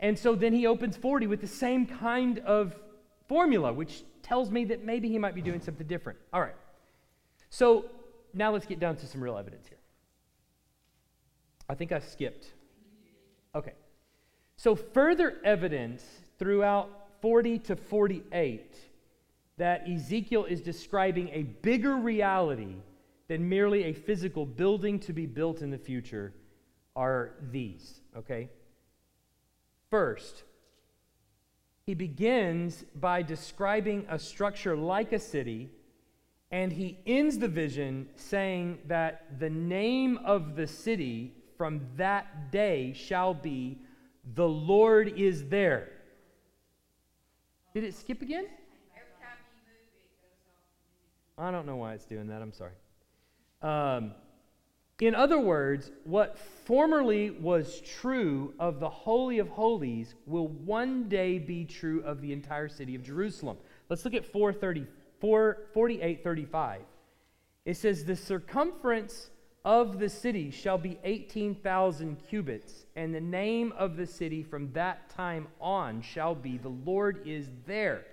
[0.00, 2.74] And so then he opens 40 with the same kind of
[3.28, 6.18] formula, which tells me that maybe he might be doing something different.
[6.32, 6.56] All right.
[7.50, 7.84] So
[8.32, 9.76] now let's get down to some real evidence here.
[11.68, 12.46] I think I skipped.
[13.54, 13.74] Okay.
[14.64, 16.02] So further evidence
[16.38, 16.88] throughout
[17.20, 18.74] 40 to 48
[19.58, 22.76] that Ezekiel is describing a bigger reality
[23.28, 26.32] than merely a physical building to be built in the future
[26.96, 28.48] are these, okay?
[29.90, 30.44] First,
[31.84, 35.68] he begins by describing a structure like a city,
[36.50, 42.94] and he ends the vision saying that the name of the city from that day
[42.94, 43.78] shall be
[44.34, 45.90] The Lord is there.
[47.74, 48.46] Did it skip again?
[51.36, 52.40] I don't know why it's doing that.
[52.40, 52.72] I'm sorry.
[53.60, 54.12] Um,
[55.00, 61.38] in other words, what formerly was true of the Holy of Holies will one day
[61.38, 63.56] be true of the entire city of Jerusalem.
[63.88, 64.86] Let's look at 430,
[65.20, 66.82] 4835.
[67.64, 69.30] It says, The circumference
[69.64, 75.08] of the city shall be 18,000 cubits, and the name of the city from that
[75.08, 78.04] time on shall be, The Lord is there.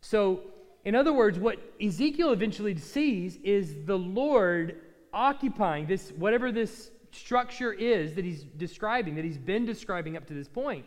[0.00, 0.40] So,
[0.84, 4.80] in other words, what Ezekiel eventually sees is the Lord
[5.12, 10.34] occupying this, whatever this structure is that he's describing, that he's been describing up to
[10.34, 10.86] this point,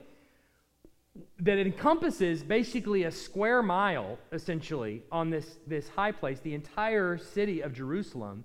[1.39, 7.61] that encompasses basically a square mile, essentially, on this, this high place, the entire city
[7.61, 8.43] of Jerusalem.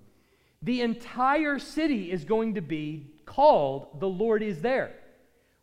[0.61, 4.93] The entire city is going to be called the Lord is there,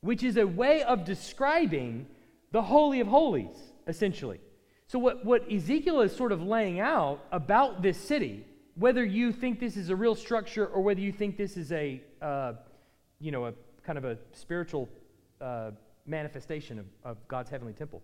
[0.01, 2.07] which is a way of describing
[2.53, 4.41] the Holy of Holies, essentially.
[4.89, 9.59] So, what, what Ezekiel is sort of laying out about this city, whether you think
[9.59, 12.53] this is a real structure or whether you think this is a, uh,
[13.19, 13.53] you know, a
[13.85, 14.89] kind of a spiritual
[15.41, 15.73] uh,
[16.07, 18.01] manifestation of, of, God's heavenly temple,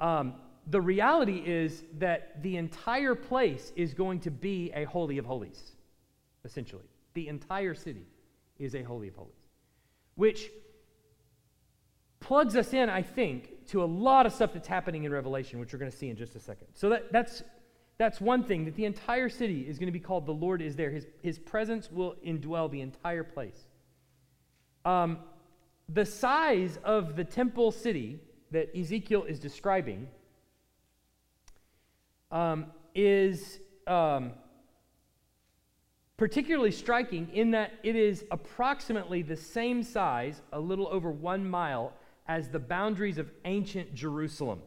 [0.00, 0.34] um,
[0.68, 5.72] the reality is that the entire place is going to be a holy of holies,
[6.46, 6.88] essentially.
[7.12, 8.06] The entire city
[8.58, 9.34] is a holy of holies,
[10.14, 10.50] which
[12.20, 15.72] plugs us in, I think, to a lot of stuff that's happening in Revelation, which
[15.72, 16.68] we're going to see in just a second.
[16.72, 17.42] So that, that's,
[17.98, 20.76] that's one thing, that the entire city is going to be called the Lord is
[20.76, 20.90] there.
[20.90, 23.66] His, his presence will indwell the entire place.
[24.84, 25.18] Um,
[25.88, 28.18] the size of the temple city
[28.50, 30.08] that Ezekiel is describing
[32.30, 34.32] um, is um,
[36.16, 41.92] particularly striking in that it is approximately the same size, a little over one mile,
[42.26, 44.60] as the boundaries of ancient Jerusalem.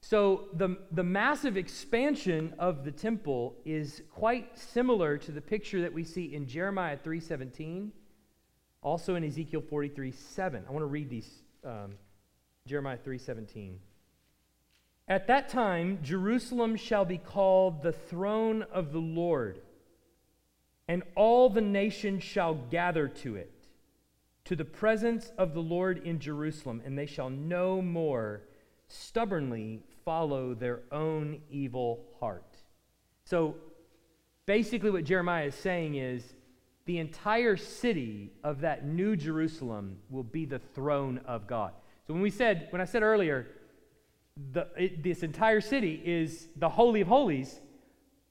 [0.00, 5.92] So the, the massive expansion of the temple is quite similar to the picture that
[5.92, 7.90] we see in Jeremiah 3.17,
[8.82, 10.66] also in Ezekiel 43.7.
[10.66, 11.94] I want to read these, um,
[12.66, 13.74] Jeremiah 3.17.
[15.08, 19.60] At that time, Jerusalem shall be called the throne of the Lord,
[20.88, 23.52] and all the nations shall gather to it
[24.46, 28.42] to the presence of the Lord in Jerusalem, and they shall no more
[28.86, 32.56] stubbornly follow their own evil heart.
[33.24, 33.56] So
[34.46, 36.34] basically, what Jeremiah is saying is
[36.84, 41.72] the entire city of that new Jerusalem will be the throne of God.
[42.06, 43.48] So when we said, when I said earlier,
[44.52, 47.58] the, it, this entire city is the Holy of Holies,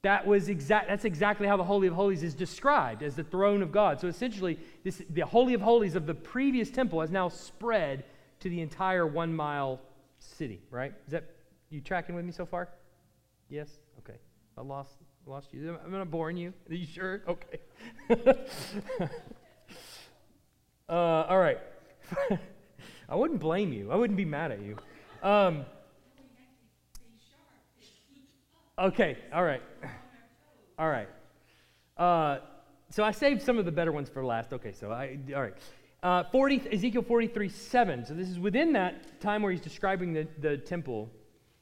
[0.02, 3.62] that was exact, that's exactly how the Holy of Holies is described as the throne
[3.62, 4.00] of God.
[4.00, 8.04] So essentially, this, the Holy of Holies of the previous temple has now spread
[8.40, 9.80] to the entire one mile
[10.18, 10.92] city, right?
[11.06, 11.24] Is that
[11.70, 12.68] you tracking with me so far?
[13.48, 13.68] Yes?
[13.98, 14.18] Okay.
[14.56, 15.76] I lost lost you.
[15.84, 16.52] I'm not boring you.
[16.70, 17.22] Are you sure?
[17.26, 17.58] Okay.
[20.88, 21.58] uh, all right.
[23.08, 23.90] I wouldn't blame you.
[23.90, 24.76] I wouldn't be mad at you.
[25.22, 25.66] Um,
[28.78, 29.62] Okay, all right.
[30.78, 31.08] All right.
[31.96, 32.40] Uh,
[32.90, 34.52] so I saved some of the better ones for last.
[34.52, 35.54] Okay, so I, all right.
[36.02, 38.04] Uh, 40, Ezekiel 43, 7.
[38.04, 41.08] So this is within that time where he's describing the, the temple.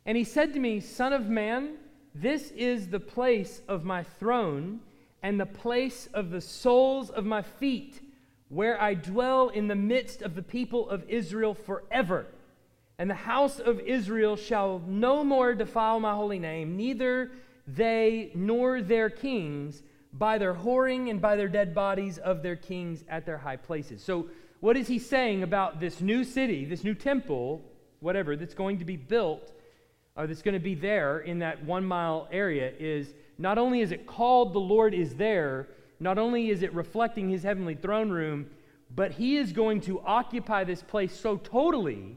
[0.07, 1.77] And he said to me, Son of man,
[2.17, 4.81] this is the place of my throne
[5.23, 8.01] and the place of the soles of my feet,
[8.49, 12.27] where I dwell in the midst of the people of Israel forever.
[12.99, 17.33] And the house of Israel shall no more defile my holy name, neither
[17.67, 19.83] they nor their kings
[20.13, 24.03] by their whoring and by their dead bodies of their kings at their high places.
[24.03, 24.29] So,
[24.61, 27.61] what is he saying about this new city, this new temple,
[28.01, 29.53] whatever, that's going to be built,
[30.17, 32.73] or that's going to be there in that one mile area?
[32.79, 35.69] Is not only is it called the Lord is there,
[36.01, 38.47] not only is it reflecting his heavenly throne room,
[38.95, 42.17] but he is going to occupy this place so totally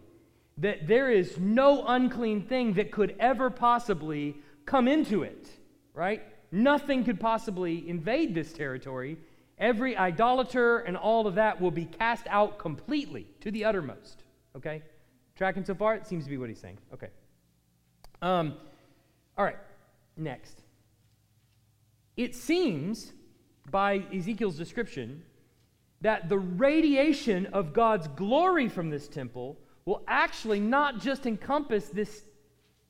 [0.58, 4.36] that there is no unclean thing that could ever possibly
[4.66, 5.50] come into it,
[5.94, 6.24] right?
[6.52, 9.18] Nothing could possibly invade this territory.
[9.60, 14.24] Every idolater and all of that will be cast out completely to the uttermost,
[14.56, 14.82] okay?
[15.36, 15.96] Tracking so far?
[15.96, 16.80] It seems to be what he's saying.
[16.94, 17.10] Okay.
[18.22, 18.56] Um,
[19.38, 19.58] all right,
[20.16, 20.64] next.
[22.16, 23.14] It seems,
[23.70, 25.24] by Ezekiel's description,
[26.02, 32.24] that the radiation of God's glory from this temple will actually not just encompass this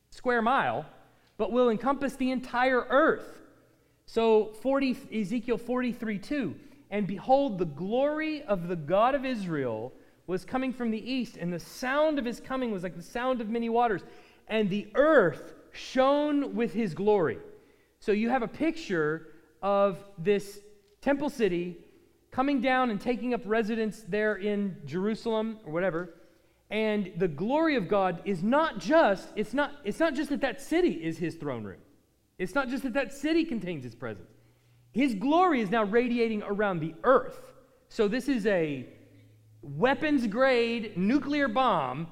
[0.09, 0.83] square mile,
[1.37, 3.39] but will encompass the entire earth.
[4.07, 6.55] So 40, Ezekiel 43 2.
[6.89, 9.93] And behold, the glory of the God of Israel
[10.25, 13.41] was coming from the east, and the sound of his coming was like the sound
[13.41, 14.01] of many waters,
[14.47, 17.37] and the earth shone with his glory.
[17.99, 19.27] So you have a picture
[19.61, 20.61] of this
[21.01, 21.77] temple city
[22.31, 26.15] coming down and taking up residence there in Jerusalem or whatever.
[26.69, 30.61] And the glory of God is not just, it's not, it's not just that that
[30.61, 31.79] city is his throne room.
[32.37, 34.29] It's not just that that city contains his presence.
[34.91, 37.39] His glory is now radiating around the earth.
[37.89, 38.85] So this is a
[39.61, 42.07] weapons grade nuclear bomb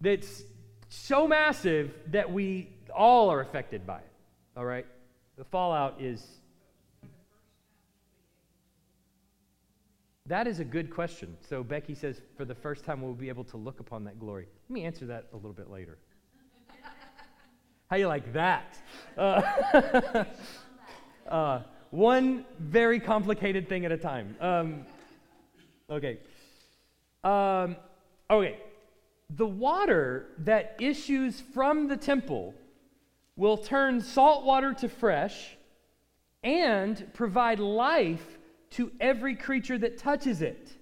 [0.00, 0.42] that's
[0.88, 4.12] so massive that we all are affected by it.
[4.56, 4.86] All right?
[5.36, 6.24] The fallout is
[10.26, 11.36] That is a good question.
[11.46, 14.46] So Becky says, for the first time, we'll be able to look upon that glory.
[14.70, 15.98] Let me answer that a little bit later.
[17.90, 18.78] How you like that?
[19.18, 20.24] Uh,
[21.28, 21.60] uh,
[21.90, 24.34] one very complicated thing at a time.
[24.40, 24.86] Um,
[25.88, 26.18] okay.
[27.22, 27.76] Um,
[28.28, 28.58] okay.
[29.30, 32.54] The water that issues from the temple
[33.36, 35.56] will turn salt water to fresh
[36.42, 38.33] and provide life
[38.74, 40.72] to every creature that touches it.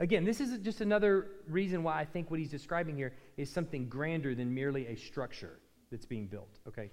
[0.00, 3.88] Again, this is just another reason why I think what he's describing here is something
[3.88, 5.58] grander than merely a structure
[5.90, 6.90] that's being built, okay?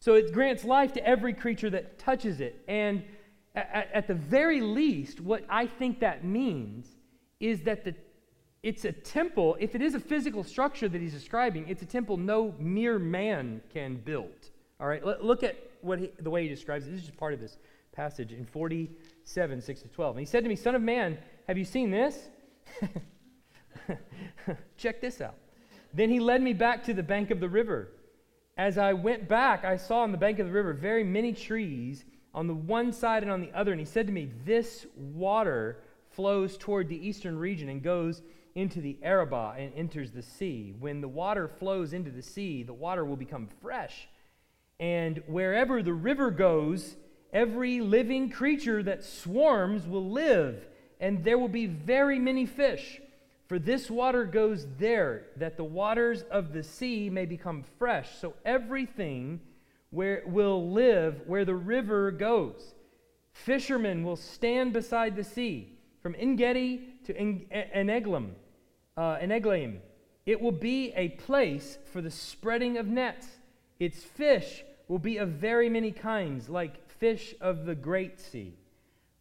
[0.00, 2.62] So it grants life to every creature that touches it.
[2.66, 3.04] And
[3.54, 6.88] at, at the very least, what I think that means
[7.38, 7.94] is that the,
[8.62, 12.16] it's a temple, if it is a physical structure that he's describing, it's a temple
[12.16, 14.50] no mere man can build.
[14.80, 16.90] All right, look at what he, the way he describes it.
[16.90, 17.56] This is just part of this
[17.92, 18.44] passage in
[19.26, 20.16] 47, 6 to 12.
[20.16, 21.18] And he said to me, Son of man,
[21.48, 22.16] have you seen this?
[24.76, 25.34] Check this out.
[25.92, 27.88] Then he led me back to the bank of the river.
[28.56, 32.04] As I went back, I saw on the bank of the river very many trees
[32.34, 33.72] on the one side and on the other.
[33.72, 35.78] And he said to me, This water
[36.10, 38.22] flows toward the eastern region and goes
[38.54, 40.72] into the Arabah and enters the sea.
[40.78, 44.08] When the water flows into the sea, the water will become fresh.
[44.78, 46.96] And wherever the river goes,
[47.36, 50.66] every living creature that swarms will live,
[51.00, 52.98] and there will be very many fish.
[53.46, 58.08] For this water goes there, that the waters of the sea may become fresh.
[58.20, 59.40] So everything
[59.90, 62.74] where will live where the river goes.
[63.34, 68.30] Fishermen will stand beside the sea, from Engedi to Eneglaim.
[68.96, 69.80] Uh, Eneglaim.
[70.24, 73.28] It will be a place for the spreading of nets.
[73.78, 78.54] Its fish will be of very many kinds, like fish of the great sea.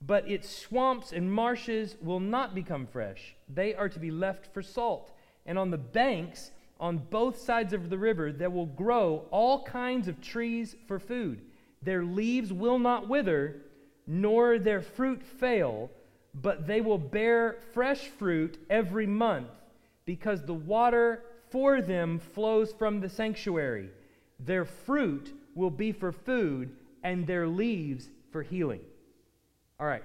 [0.02, 3.36] But its swamps and marshes will not become fresh.
[3.48, 5.12] They are to be left for salt.
[5.46, 10.08] And on the banks, on both sides of the river, there will grow all kinds
[10.08, 11.42] of trees for food.
[11.82, 13.62] Their leaves will not wither,
[14.06, 15.90] nor their fruit fail,
[16.34, 19.50] but they will bear fresh fruit every month,
[20.06, 23.90] because the water for them flows from the sanctuary.
[24.40, 26.76] Their fruit will be for food
[27.06, 28.82] and their leaves for healing.
[29.80, 30.04] All right.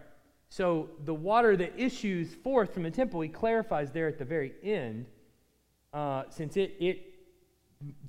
[0.51, 4.53] So the water that issues forth from the temple, he clarifies there at the very
[4.63, 5.07] end,
[5.95, 6.97] uh, since it, it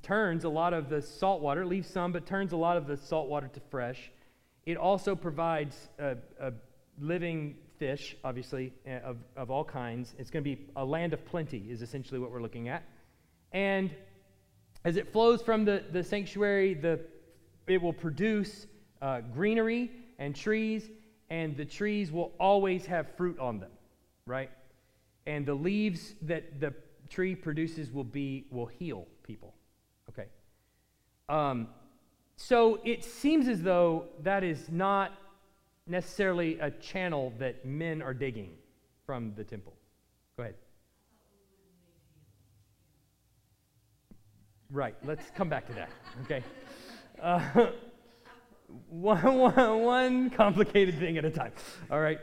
[0.04, 2.98] turns a lot of the salt water, leaves some, but turns a lot of the
[2.98, 4.12] salt water to fresh.
[4.66, 6.52] It also provides a, a
[7.00, 10.16] living fish, obviously, uh, of, of all kinds.
[10.20, 12.84] It's going to be a land of plenty, is essentially what we're looking at.
[13.54, 13.90] And
[14.84, 17.00] as it flows from the, the sanctuary, the,
[17.68, 18.68] it will produce
[19.02, 20.90] uh, greenery and trees,
[21.30, 23.72] and the trees will always have fruit on them,
[24.26, 24.52] right?
[25.26, 26.74] And the leaves that the
[27.10, 29.54] tree produces will be will heal people.
[30.10, 30.28] Okay.
[31.30, 31.68] Um,
[32.36, 35.14] so it seems as though that is not
[35.88, 38.54] necessarily a channel that men are digging
[39.06, 39.74] from the temple.
[40.38, 40.56] Go ahead.
[44.72, 44.96] Right.
[45.04, 45.90] Let's come back to that.
[46.26, 46.44] Okay.
[47.22, 47.68] Uh,
[48.90, 51.52] one, one, one complicated thing at a time.
[51.90, 52.20] All right.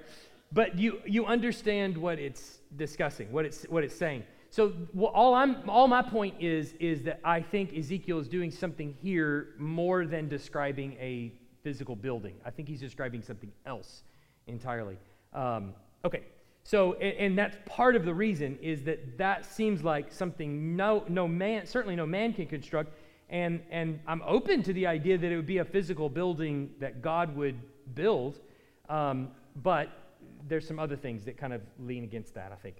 [0.53, 4.25] But you, you understand what it's discussing, what it's, what it's saying.
[4.51, 8.95] So all, I'm, all my point is, is that I think Ezekiel is doing something
[9.03, 11.33] here more than describing a
[11.63, 12.35] physical building.
[12.47, 14.05] I think he's describing something else
[14.47, 14.97] entirely.
[15.35, 15.75] Um,
[16.05, 16.23] okay,
[16.65, 21.05] so and, and, that's part of the reason is that that seems like something no,
[21.09, 22.93] no man, certainly no man can construct.
[23.31, 27.03] And, and I'm open to the idea that it would be a physical building that
[27.03, 27.57] God would
[27.95, 28.41] build,
[28.89, 29.91] um, but
[30.47, 32.76] there's some other things that kind of lean against that, I think.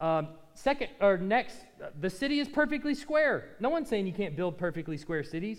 [0.00, 1.56] Um, second, or next,
[2.00, 3.56] the city is perfectly square.
[3.60, 5.58] No one's saying you can't build perfectly square cities.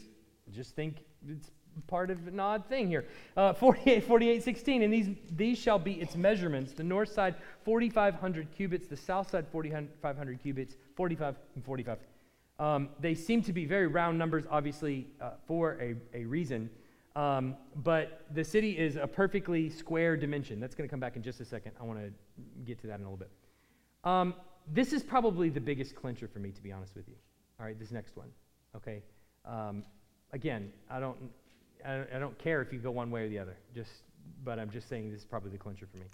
[0.52, 1.50] Just think it's
[1.88, 3.06] part of an odd thing here.
[3.36, 4.82] Uh, 48, 48, 16.
[4.84, 6.74] And these, these shall be its measurements.
[6.74, 7.36] The north side,
[7.66, 8.88] 4,500 cubits.
[8.88, 10.76] The south side, 4,500 cubits.
[10.96, 11.98] 45 and 45.
[12.60, 16.70] Um, they seem to be very round numbers, obviously, uh, for a, a reason.
[17.16, 20.60] Um, but the city is a perfectly square dimension.
[20.60, 21.72] That's going to come back in just a second.
[21.80, 22.12] I want to
[22.66, 23.32] get to that in a little bit.
[24.04, 24.36] Um,
[24.72, 27.16] this is probably the biggest clincher for me, to be honest with you.
[27.60, 28.30] All right, this next one.
[28.76, 29.02] Okay.
[29.46, 29.84] Um,
[30.32, 31.18] again, I don't,
[31.86, 33.58] I, I don't care if you go one way or the other.
[33.74, 33.92] Just,
[34.44, 36.06] but I'm just saying this is probably the clincher for me.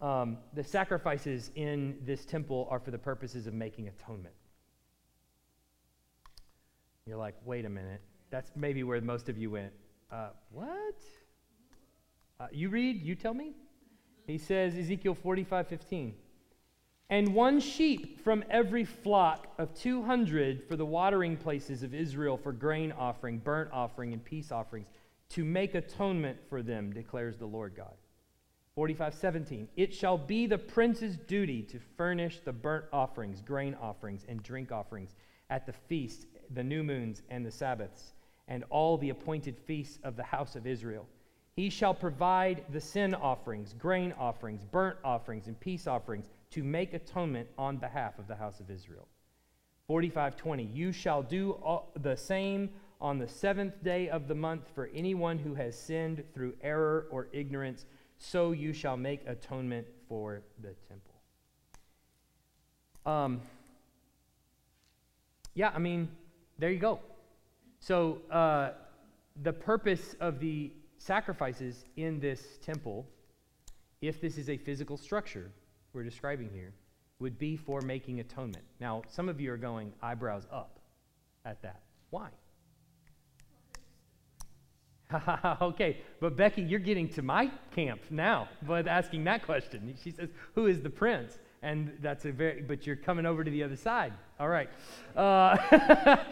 [0.00, 4.34] Um, the sacrifices in this temple are for the purposes of making atonement.
[7.08, 8.02] You're like, wait a minute.
[8.28, 9.72] That's maybe where most of you went.
[10.12, 11.00] Uh, what?
[12.38, 13.54] Uh, you read, you tell me?
[14.26, 16.14] He says, Ezekiel 45 15.
[17.08, 22.52] And one sheep from every flock of 200 for the watering places of Israel for
[22.52, 24.88] grain offering, burnt offering, and peace offerings,
[25.30, 27.94] to make atonement for them, declares the Lord God.
[28.74, 29.68] 45 17.
[29.76, 34.70] It shall be the prince's duty to furnish the burnt offerings, grain offerings, and drink
[34.70, 35.14] offerings
[35.50, 38.12] at the feast, the new moons, and the Sabbaths,
[38.48, 41.06] and all the appointed feasts of the house of Israel.
[41.54, 46.94] He shall provide the sin offerings, grain offerings, burnt offerings, and peace offerings to make
[46.94, 49.08] atonement on behalf of the house of Israel.
[49.88, 51.58] 4520 You shall do
[52.00, 52.70] the same
[53.00, 57.28] on the seventh day of the month for anyone who has sinned through error or
[57.32, 57.86] ignorance,
[58.18, 61.14] so you shall make atonement for the temple.
[63.06, 63.40] Um,
[65.54, 66.08] yeah, I mean,
[66.58, 67.00] there you go.
[67.80, 68.70] So, uh,
[69.42, 73.06] the purpose of the sacrifices in this temple,
[74.02, 75.50] if this is a physical structure
[75.92, 76.72] we're describing here,
[77.20, 78.64] would be for making atonement.
[78.80, 80.80] Now, some of you are going eyebrows up
[81.44, 81.80] at that.
[82.10, 82.28] Why?
[85.62, 89.94] okay, but Becky, you're getting to my camp now with asking that question.
[90.02, 91.38] She says, Who is the prince?
[91.62, 94.12] And that's a very, but you're coming over to the other side.
[94.38, 94.70] All right.
[95.16, 95.56] Uh,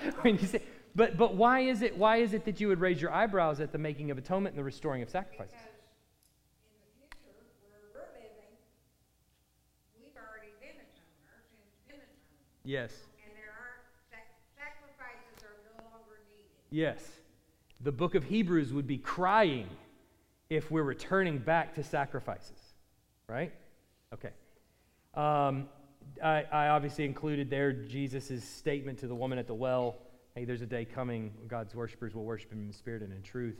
[0.20, 0.62] when you say,
[0.94, 3.72] but, but why is it why is it that you would raise your eyebrows at
[3.72, 5.54] the making of atonement and the restoring of sacrifices?
[12.66, 12.92] Yes.
[13.24, 13.78] And there are
[14.56, 16.50] sacrifices are no longer needed.
[16.70, 17.00] Yes.
[17.80, 19.68] The book of Hebrews would be crying
[20.50, 22.58] if we're returning back to sacrifices,
[23.28, 23.52] right?
[24.12, 24.30] Okay.
[25.16, 25.68] Um,
[26.22, 29.96] I, I, obviously included there Jesus' statement to the woman at the well
[30.36, 33.22] hey, there's a day coming when God's worshipers will worship him in spirit and in
[33.22, 33.56] truth,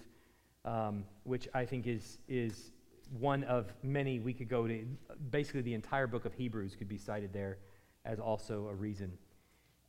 [0.67, 2.71] um, which I think is, is
[3.19, 4.85] one of many we could go to.
[5.31, 7.57] Basically, the entire book of Hebrews could be cited there
[8.05, 9.11] as also a reason.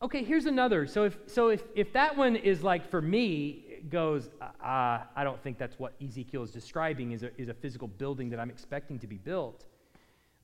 [0.02, 0.88] Okay, here's another.
[0.88, 5.42] So if, so if, if that one is like for me, goes, uh, I don't
[5.44, 8.98] think that's what Ezekiel is describing is a, is a physical building that I'm expecting
[9.00, 9.66] to be built,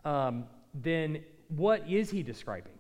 [0.03, 0.43] um,
[0.73, 2.73] then what is he describing?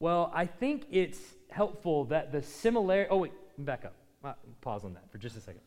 [0.00, 1.20] Well, I think it's
[1.50, 3.08] helpful that the similarity.
[3.10, 3.94] Oh, wait, back up.
[4.22, 5.60] Uh, pause on that for just a second.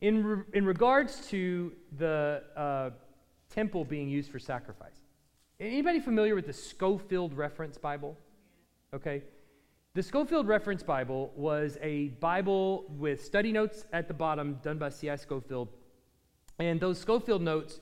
[0.00, 2.90] In, re- in regards to the uh,
[3.50, 5.00] temple being used for sacrifice,
[5.60, 8.16] anybody familiar with the Scofield Reference Bible?
[8.94, 9.22] Okay.
[9.94, 14.88] The Scofield Reference Bible was a Bible with study notes at the bottom done by
[14.88, 15.16] C.I.
[15.16, 15.68] Scofield.
[16.58, 17.78] And those Scofield notes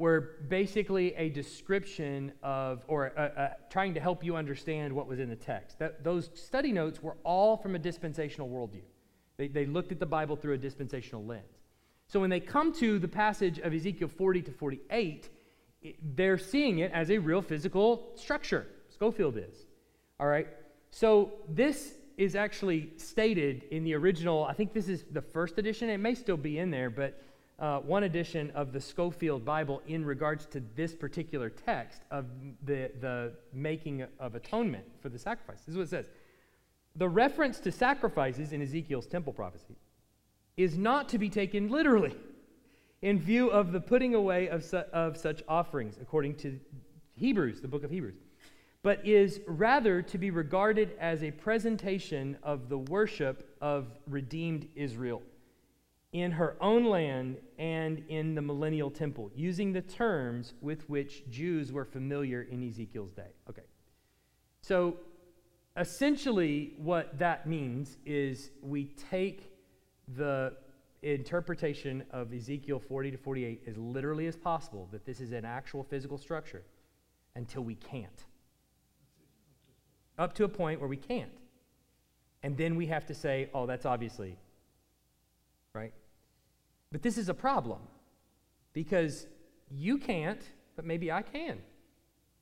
[0.00, 5.20] were basically a description of, or a, a, trying to help you understand what was
[5.20, 5.78] in the text.
[5.78, 8.80] That, those study notes were all from a dispensational worldview.
[9.36, 11.58] They, they looked at the Bible through a dispensational lens.
[12.06, 15.28] So when they come to the passage of Ezekiel 40 to 48,
[15.82, 18.66] it, they're seeing it as a real physical structure.
[18.88, 19.66] Scofield is.
[20.18, 20.48] All right?
[20.92, 25.90] So this is actually stated in the original, I think this is the first edition.
[25.90, 27.20] It may still be in there, but
[27.60, 32.26] uh, one edition of the Scofield Bible in regards to this particular text of
[32.64, 35.58] the, the making of atonement for the sacrifice.
[35.60, 36.06] This is what it says.
[36.96, 39.76] The reference to sacrifices in Ezekiel's temple prophecy
[40.56, 42.16] is not to be taken literally
[43.02, 46.58] in view of the putting away of, su- of such offerings, according to
[47.14, 48.16] Hebrews, the book of Hebrews
[48.82, 55.22] but is rather to be regarded as a presentation of the worship of redeemed Israel
[56.12, 61.72] in her own land and in the millennial temple, using the terms with which Jews
[61.72, 63.32] were familiar in Ezekiel's day.
[63.48, 63.62] Okay.
[64.60, 64.96] So
[65.76, 69.52] essentially, what that means is we take
[70.16, 70.54] the
[71.02, 75.84] interpretation of Ezekiel 40 to 48 as literally as possible, that this is an actual
[75.84, 76.64] physical structure,
[77.36, 78.24] until we can't
[80.20, 81.32] up to a point where we can't.
[82.42, 84.36] And then we have to say, oh, that's obviously,
[85.74, 85.92] right?
[86.92, 87.80] But this is a problem
[88.72, 89.26] because
[89.70, 90.42] you can't,
[90.76, 91.58] but maybe I can.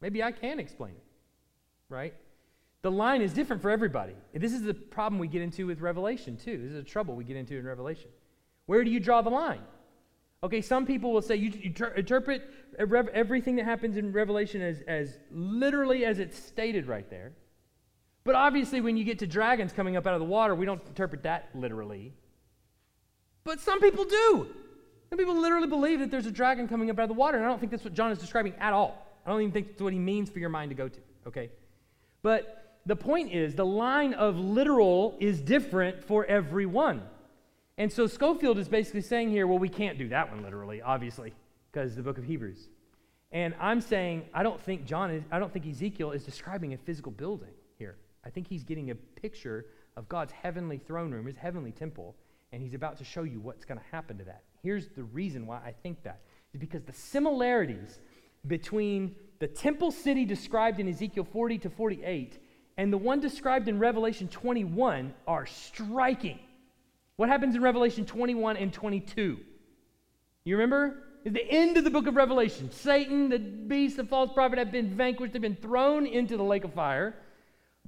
[0.01, 1.05] Maybe I can explain it,
[1.89, 2.15] right?
[2.83, 4.15] The line is different for everybody.
[4.33, 6.57] This is the problem we get into with Revelation, too.
[6.57, 8.11] This is the trouble we get into in Revelation.
[8.67, 9.63] Where do you draw the line?
[10.45, 12.43] Okay, some people will say you, you ter- interpret
[12.79, 17.33] everything that happens in Revelation as, as literally as it's stated right there.
[18.23, 20.87] But obviously, when you get to dragons coming up out of the water, we don't
[20.87, 22.15] interpret that literally.
[23.49, 24.47] But some people do.
[25.09, 27.47] Some people literally believe that there's a dragon coming up out of the water, and
[27.47, 29.07] I don't think that's what John is describing at all.
[29.25, 31.49] I don't even think that's what he means for your mind to go to, okay?
[32.21, 37.01] But the point is, the line of literal is different for everyone.
[37.79, 41.33] And so Scofield is basically saying here, well, we can't do that one literally, obviously,
[41.73, 42.69] because the book of Hebrews.
[43.33, 46.77] And I'm saying, I don't think John is, I don't think Ezekiel is describing a
[46.77, 47.97] physical building here.
[48.27, 49.65] I think he's getting a picture
[49.97, 52.15] of God's heavenly throne room, his heavenly temple,
[52.53, 54.43] and he's about to show you what's going to happen to that.
[54.63, 56.21] Here's the reason why I think that
[56.53, 58.01] is because the similarities
[58.47, 62.39] between the temple city described in Ezekiel 40 to 48
[62.77, 66.39] and the one described in Revelation 21 are striking.
[67.17, 69.41] What happens in Revelation 21 and 22?
[70.45, 71.03] You remember?
[71.27, 74.71] At the end of the book of Revelation, Satan, the beast, the false prophet have
[74.71, 77.17] been vanquished, they've been thrown into the lake of fire.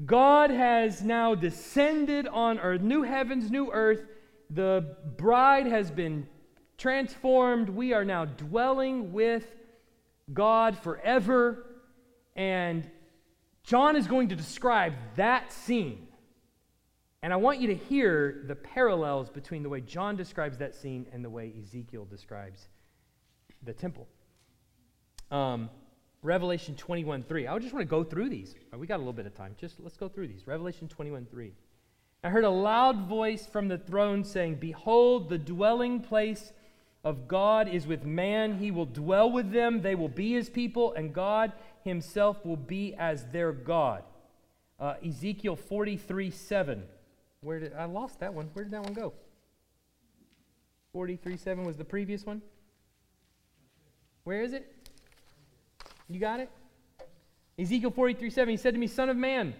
[0.04, 4.04] God has now descended on earth, new heavens, new earth.
[4.50, 6.26] The bride has been
[6.76, 7.68] transformed.
[7.68, 9.46] We are now dwelling with
[10.32, 11.66] God forever.
[12.34, 12.88] And
[13.62, 16.08] John is going to describe that scene.
[17.22, 21.06] And I want you to hear the parallels between the way John describes that scene
[21.12, 22.68] and the way Ezekiel describes
[23.62, 24.08] the temple.
[25.30, 25.68] Um,
[26.22, 27.46] Revelation 21 3.
[27.46, 28.54] I just want to go through these.
[28.76, 29.54] We got a little bit of time.
[29.58, 30.46] Just let's go through these.
[30.46, 31.52] Revelation 21 3.
[32.22, 36.52] I heard a loud voice from the throne saying, Behold, the dwelling place
[37.02, 38.58] of God is with man.
[38.58, 41.52] He will dwell with them, they will be his people, and God
[41.82, 44.02] himself will be as their God.
[44.78, 46.82] Uh, Ezekiel 43 7.
[47.42, 48.50] Where did I lost that one?
[48.52, 49.14] Where did that one go?
[50.92, 52.42] 43 7 was the previous one.
[54.24, 54.70] Where is it?
[56.08, 56.50] You got it?
[57.58, 58.50] Ezekiel 43 7.
[58.50, 59.54] He said to me, Son of man,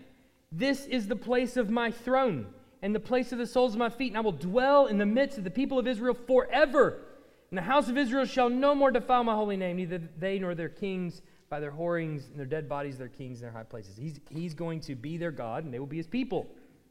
[0.53, 2.46] this is the place of my throne
[2.82, 5.07] and the place of the soles of my feet, and I will dwell in the
[5.07, 6.98] midst of the people of Israel forever.
[7.51, 10.55] And the house of Israel shall no more defile my holy name, neither they nor
[10.55, 13.96] their kings by their whorings and their dead bodies, their kings and their high places.
[13.96, 16.46] He's, he's going to be their God, and they will be his people.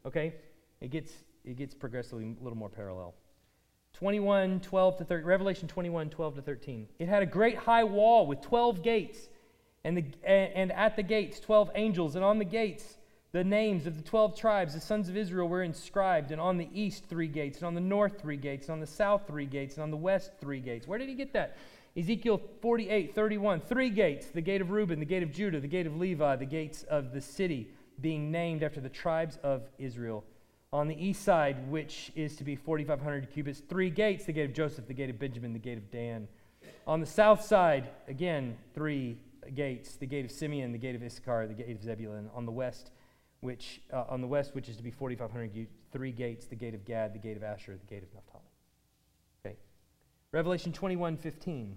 [0.06, 0.34] Okay?
[0.80, 1.12] It gets,
[1.44, 3.14] it gets progressively a little more parallel.
[3.94, 6.88] 21, 12 to 13, Revelation 21, 12 to 13.
[6.98, 9.28] It had a great high wall with 12 gates,
[9.82, 12.98] and, the, and at the gates, 12 angels, and on the gates,
[13.32, 16.68] the names of the 12 tribes, the sons of Israel, were inscribed, and on the
[16.74, 19.74] east, three gates, and on the north, three gates, and on the south, three gates,
[19.74, 20.88] and on the west, three gates.
[20.88, 21.56] Where did he get that?
[21.96, 23.60] Ezekiel 48, 31.
[23.60, 26.44] Three gates the gate of Reuben, the gate of Judah, the gate of Levi, the
[26.44, 27.68] gates of the city,
[28.00, 30.24] being named after the tribes of Israel.
[30.72, 34.54] On the east side, which is to be 4,500 cubits, three gates the gate of
[34.54, 36.28] Joseph, the gate of Benjamin, the gate of Dan.
[36.86, 39.18] On the south side, again, three
[39.54, 42.30] gates the gate of Simeon, the gate of Issachar, the gate of Zebulun.
[42.34, 42.92] On the west,
[43.40, 46.84] which uh, on the west, which is to be 4,500, three gates the gate of
[46.84, 48.44] Gad, the gate of Asher, the gate of Naphtali.
[49.44, 49.56] Okay.
[50.32, 51.76] Revelation 21 15.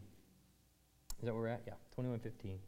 [1.19, 1.61] Is that where we're at?
[1.65, 2.59] Yeah, 21 15.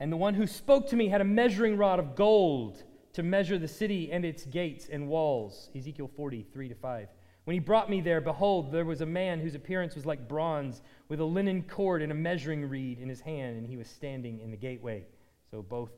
[0.00, 2.82] And the one who spoke to me had a measuring rod of gold
[3.12, 5.70] to measure the city and its gates and walls.
[5.76, 7.08] Ezekiel 40 3 to 5.
[7.44, 10.82] When he brought me there, behold, there was a man whose appearance was like bronze,
[11.08, 14.40] with a linen cord and a measuring reed in his hand, and he was standing
[14.40, 15.04] in the gateway.
[15.50, 15.90] So both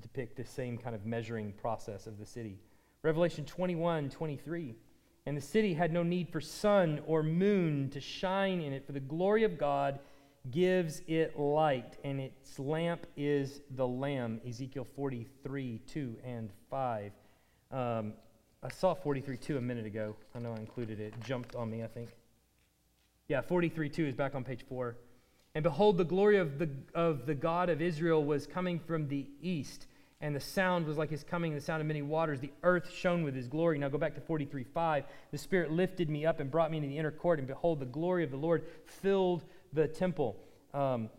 [0.00, 2.58] depict the same kind of measuring process of the city.
[3.02, 4.74] Revelation 21 23.
[5.24, 8.92] And the city had no need for sun or moon to shine in it, for
[8.92, 10.00] the glory of God
[10.50, 14.40] gives it light, and its lamp is the Lamb.
[14.46, 17.12] Ezekiel 43 2 and 5.
[17.70, 18.14] Um,
[18.62, 20.16] I saw 43 2 a minute ago.
[20.34, 21.14] I know I included it.
[21.14, 22.10] it jumped on me, I think.
[23.28, 24.96] Yeah, 43 2 is back on page 4.
[25.54, 29.26] And behold, the glory of the, of the God of Israel was coming from the
[29.40, 29.86] east
[30.22, 32.38] and the sound was like his coming, the sound of many waters.
[32.38, 33.76] The earth shone with his glory.
[33.76, 35.04] Now go back to 43 5.
[35.32, 37.86] The Spirit lifted me up and brought me into the inner court, and behold, the
[37.86, 40.36] glory of the Lord filled the temple.
[40.72, 41.10] Um,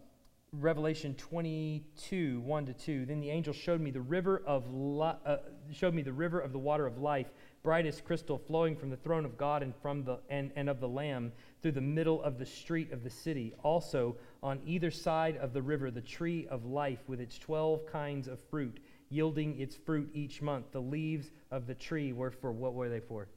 [0.54, 3.06] Revelation 22 1 to 2.
[3.06, 5.38] Then the angel showed me the river of li- uh,
[5.74, 7.28] showed me the river of the water of life,
[7.62, 10.80] bright as crystal, flowing from the throne of God and from the and, and of
[10.80, 11.34] the Lamb
[11.64, 13.56] through the middle of the street of the city.
[13.64, 18.28] Also on either side of the river, the tree of life with its twelve kinds
[18.28, 18.80] of fruit
[19.14, 20.66] yielding its fruit each month.
[20.72, 23.28] The leaves of the tree were for what were they for?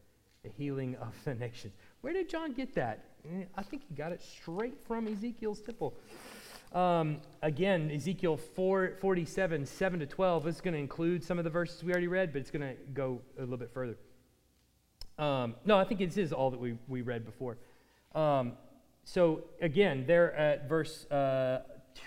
[0.43, 1.75] The healing of the nations.
[2.01, 3.05] Where did John get that?
[3.25, 5.95] Eh, I think he got it straight from Ezekiel's temple.
[6.73, 11.45] Um, again, Ezekiel 4, 47, 7 to 12 this is going to include some of
[11.45, 13.97] the verses we already read, but it's going to go a little bit further.
[15.19, 17.57] Um, no, I think this is all that we, we read before.
[18.17, 18.53] Um,
[19.05, 21.63] so, again, there at verse uh,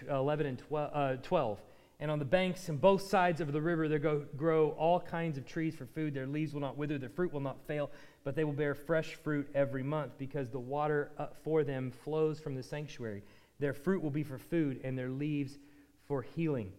[0.09, 1.59] 11 and 12, uh, 12
[2.01, 5.37] and on the banks and both sides of the river there go, grow all kinds
[5.37, 6.13] of trees for food.
[6.13, 7.91] Their leaves will not wither, their fruit will not fail,
[8.23, 12.39] but they will bear fresh fruit every month because the water uh, for them flows
[12.39, 13.23] from the sanctuary.
[13.59, 15.59] Their fruit will be for food, and their leaves
[16.07, 16.71] for healing.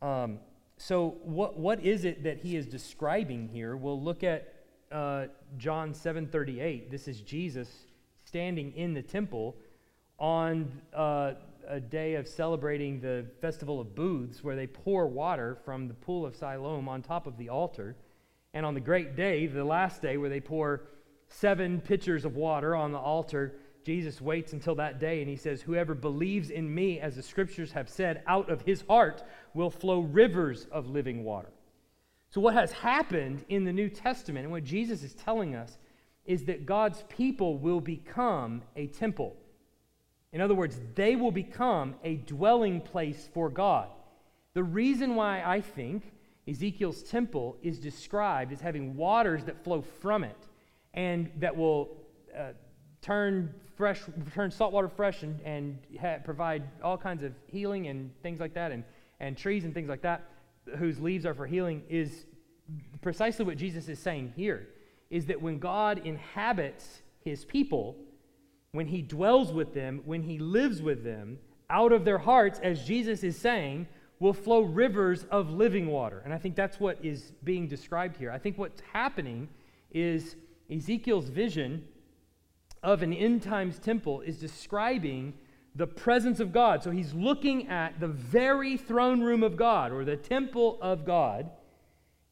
[0.00, 0.38] Um,
[0.76, 3.76] so, what, what is it that he is describing here?
[3.76, 4.54] We'll look at
[4.92, 5.26] uh,
[5.58, 6.90] John 7:38.
[6.90, 7.68] This is Jesus
[8.30, 9.56] standing in the temple
[10.16, 11.32] on uh,
[11.66, 16.24] a day of celebrating the festival of booths where they pour water from the pool
[16.24, 17.96] of Siloam on top of the altar.
[18.54, 20.82] And on the great day, the last day, where they pour
[21.26, 25.60] seven pitchers of water on the altar, Jesus waits until that day and he says,
[25.60, 29.24] Whoever believes in me, as the scriptures have said, out of his heart
[29.54, 31.50] will flow rivers of living water.
[32.28, 35.78] So, what has happened in the New Testament and what Jesus is telling us
[36.24, 39.36] is that God's people will become a temple.
[40.32, 43.88] In other words, they will become a dwelling place for God.
[44.54, 46.12] The reason why I think
[46.48, 50.36] Ezekiel's temple is described as having waters that flow from it
[50.94, 51.96] and that will
[52.36, 52.52] uh,
[53.00, 54.02] turn fresh,
[54.34, 58.54] turn salt water fresh and, and ha- provide all kinds of healing and things like
[58.54, 58.84] that, and,
[59.20, 60.28] and trees and things like that,
[60.76, 62.26] whose leaves are for healing, is
[63.00, 64.68] precisely what Jesus is saying here.
[65.10, 67.96] Is that when God inhabits his people,
[68.72, 71.38] when he dwells with them, when he lives with them,
[71.68, 73.86] out of their hearts, as Jesus is saying,
[74.18, 76.20] will flow rivers of living water.
[76.24, 78.30] And I think that's what is being described here.
[78.30, 79.48] I think what's happening
[79.90, 80.36] is
[80.70, 81.84] Ezekiel's vision
[82.82, 85.34] of an end times temple is describing
[85.74, 86.82] the presence of God.
[86.82, 91.50] So he's looking at the very throne room of God or the temple of God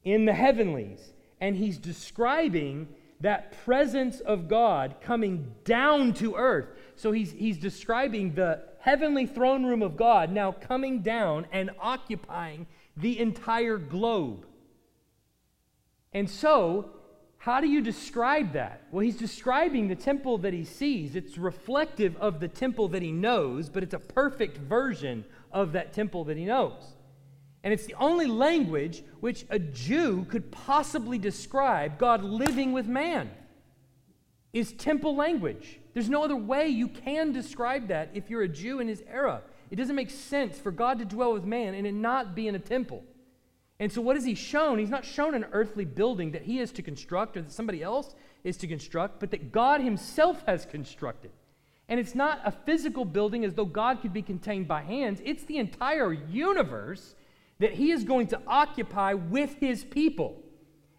[0.04, 1.12] in the heavenlies.
[1.40, 2.88] And he's describing
[3.20, 6.66] that presence of God coming down to earth.
[6.96, 12.66] So he's, he's describing the heavenly throne room of God now coming down and occupying
[12.96, 14.46] the entire globe.
[16.12, 16.90] And so
[17.38, 18.82] how do you describe that?
[18.90, 21.14] Well, he's describing the temple that he sees.
[21.14, 25.92] It's reflective of the temple that he knows, but it's a perfect version of that
[25.92, 26.94] temple that he knows.
[27.68, 33.30] And it's the only language which a Jew could possibly describe God living with man
[34.54, 35.78] is temple language.
[35.92, 39.42] There's no other way you can describe that if you're a Jew in his era.
[39.70, 42.54] It doesn't make sense for God to dwell with man and it not be in
[42.54, 43.04] a temple.
[43.78, 44.78] And so, what is he shown?
[44.78, 48.14] He's not shown an earthly building that he is to construct or that somebody else
[48.44, 51.32] is to construct, but that God himself has constructed.
[51.86, 55.44] And it's not a physical building as though God could be contained by hands, it's
[55.44, 57.14] the entire universe
[57.58, 60.42] that he is going to occupy with his people.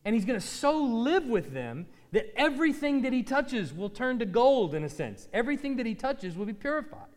[0.05, 4.19] And he's going to so live with them that everything that he touches will turn
[4.19, 5.27] to gold, in a sense.
[5.33, 7.07] Everything that he touches will be purified.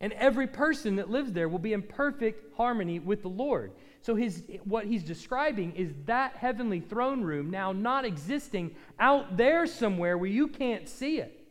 [0.00, 3.72] And every person that lives there will be in perfect harmony with the Lord.
[4.00, 9.66] So his, what he's describing is that heavenly throne room now not existing out there
[9.66, 11.46] somewhere where you can't see it,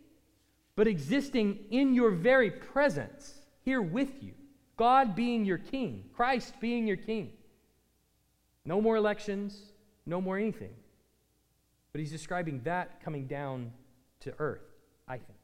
[0.75, 4.33] but existing in your very presence, here with you.
[4.77, 7.31] God being your king, Christ being your king.
[8.63, 9.73] No more elections,
[10.05, 10.73] no more anything.
[11.91, 13.71] But he's describing that coming down
[14.21, 14.65] to earth,
[15.07, 15.39] I think.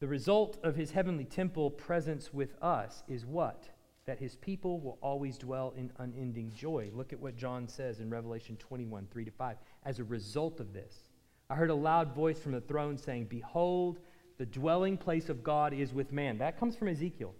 [0.00, 3.68] The result of his heavenly temple presence with us is what?
[4.10, 6.90] that his people will always dwell in unending joy.
[6.92, 9.56] Look at what John says in Revelation 21 3 to 5.
[9.84, 11.10] As a result of this,
[11.48, 14.00] I heard a loud voice from the throne saying, Behold,
[14.40, 16.38] the dwelling place of God is with man.
[16.38, 17.34] That comes from Ezekiel.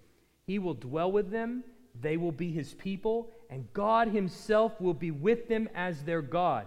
[0.46, 1.64] He will dwell with them,
[1.98, 6.66] they will be his people, and God himself will be with them as their God.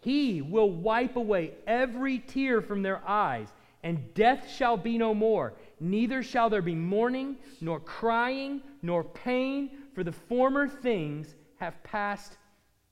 [0.00, 3.48] He will wipe away every tear from their eyes,
[3.82, 9.70] and death shall be no more Neither shall there be mourning, nor crying, nor pain,
[9.94, 12.36] for the former things have passed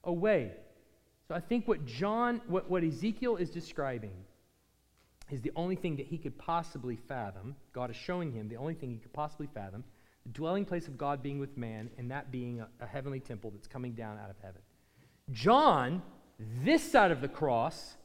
[0.05, 0.53] away.
[1.29, 4.13] So I think what John, what, what Ezekiel is describing
[5.31, 7.57] is the only thing that he could possibly fathom.
[7.73, 9.85] God is showing him the only thing he could possibly fathom
[10.25, 13.51] the dwelling place of God being with man, and that being a, a heavenly temple
[13.55, 14.61] that's coming down out of heaven.
[15.31, 16.03] John,
[16.63, 17.97] this side of the cross,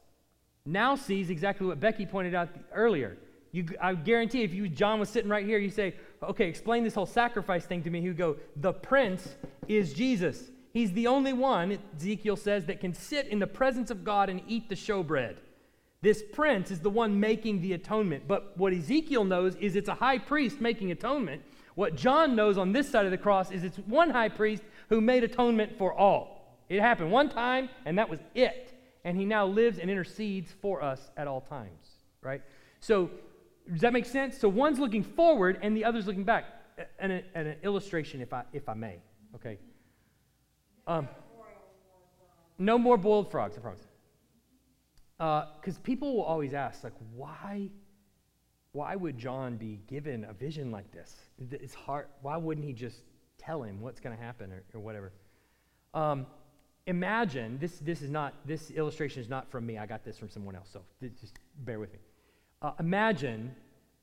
[0.65, 3.17] now sees exactly what Becky pointed out earlier
[3.53, 6.95] you, I guarantee if you, John was sitting right here, you say, okay, explain this
[6.95, 8.01] whole sacrifice thing to me.
[8.01, 9.35] He would go, the prince
[9.67, 10.49] is Jesus.
[10.73, 14.41] He's the only one, Ezekiel says, that can sit in the presence of God and
[14.47, 15.35] eat the showbread.
[16.03, 18.27] This prince is the one making the atonement.
[18.27, 21.41] But what Ezekiel knows is it's a high priest making atonement.
[21.75, 24.99] What John knows on this side of the cross is it's one high priest who
[24.99, 26.59] made atonement for all.
[26.67, 28.77] It happened one time, and that was it.
[29.05, 31.87] And he now lives and intercedes for us at all times,
[32.21, 32.41] right?
[32.81, 33.09] So
[33.71, 34.37] does that make sense?
[34.37, 36.43] So one's looking forward and the other's looking back.
[36.99, 38.97] And, an illustration, if I, if I may.
[39.35, 39.57] Okay.
[40.85, 41.07] Um,
[42.57, 43.87] no more boiled frogs, I promise.
[45.17, 47.69] Because uh, people will always ask, like, why,
[48.71, 51.15] why would John be given a vision like this?
[51.51, 52.07] It's hard.
[52.21, 53.03] Why wouldn't he just
[53.37, 55.11] tell him what's going to happen or, or whatever?
[55.93, 56.25] Um,
[56.87, 57.79] imagine this.
[57.79, 58.33] This is not.
[58.45, 59.77] This illustration is not from me.
[59.77, 60.69] I got this from someone else.
[60.73, 61.99] So just bear with me.
[62.61, 63.55] Uh, imagine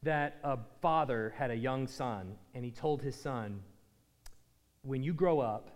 [0.02, 3.60] that a father had a young son, and he told his son,
[4.82, 5.70] When you grow up,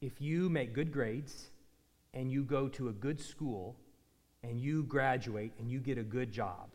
[0.00, 1.50] if you make good grades
[2.14, 3.76] and you go to a good school
[4.42, 6.68] and you graduate and you get a good job,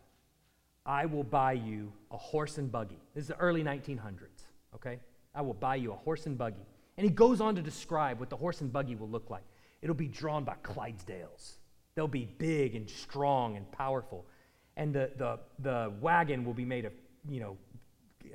[0.84, 2.98] I will buy you a horse and buggy.
[3.14, 5.00] This is the early 1900s, okay?
[5.34, 6.64] I will buy you a horse and buggy.
[6.96, 9.42] And he goes on to describe what the horse and buggy will look like.
[9.82, 11.56] It'll be drawn by Clydesdales.
[11.94, 14.24] They'll be big and strong and powerful.
[14.76, 16.92] And the, the, the wagon will be made of,
[17.28, 17.56] you know,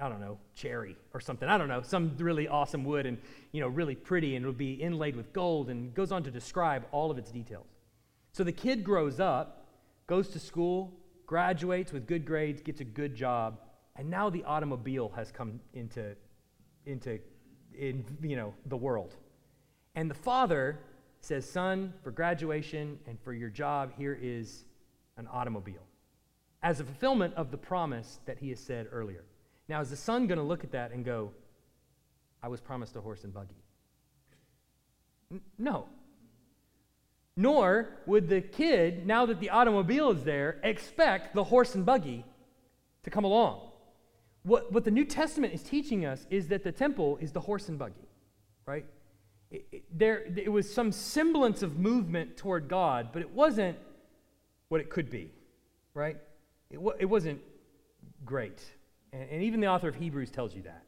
[0.02, 1.48] I don't know, cherry or something.
[1.48, 3.18] I don't know, some really awesome wood and,
[3.52, 6.86] you know, really pretty and it'll be inlaid with gold and goes on to describe
[6.92, 7.68] all of its details.
[8.32, 9.68] So the kid grows up,
[10.08, 10.94] goes to school,
[11.26, 13.60] graduates with good grades, gets a good job,
[13.96, 16.16] and now the automobile has come into,
[16.86, 17.20] into
[17.78, 19.16] in, you know, the world.
[19.96, 20.80] And the father
[21.20, 24.66] says, Son, for graduation and for your job, here is
[25.18, 25.84] an automobile
[26.64, 29.24] as a fulfillment of the promise that he has said earlier.
[29.68, 31.32] Now, is the son going to look at that and go,
[32.44, 33.56] I was promised a horse and buggy?
[35.32, 35.88] N- no.
[37.38, 42.26] Nor would the kid, now that the automobile is there, expect the horse and buggy
[43.04, 43.70] to come along.
[44.44, 47.70] What, what the New Testament is teaching us is that the temple is the horse
[47.70, 48.08] and buggy,
[48.66, 48.86] right?
[49.52, 53.78] It, it, there, it was some semblance of movement toward God, but it wasn't
[54.70, 55.32] what it could be,
[55.94, 56.18] right?
[56.70, 57.40] It, it wasn't
[58.26, 58.62] great.
[59.14, 60.84] And, and even the author of Hebrews tells you that.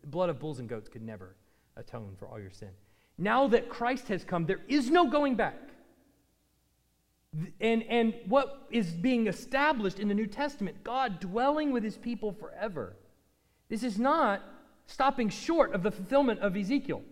[0.00, 1.34] The blood of bulls and goats could never
[1.76, 2.70] atone for all your sin.
[3.18, 5.58] Now that Christ has come, there is no going back.
[7.60, 12.32] And, and what is being established in the New Testament, God dwelling with his people
[12.32, 12.96] forever.
[13.68, 14.42] This is not
[14.86, 17.02] stopping short of the fulfillment of Ezekiel.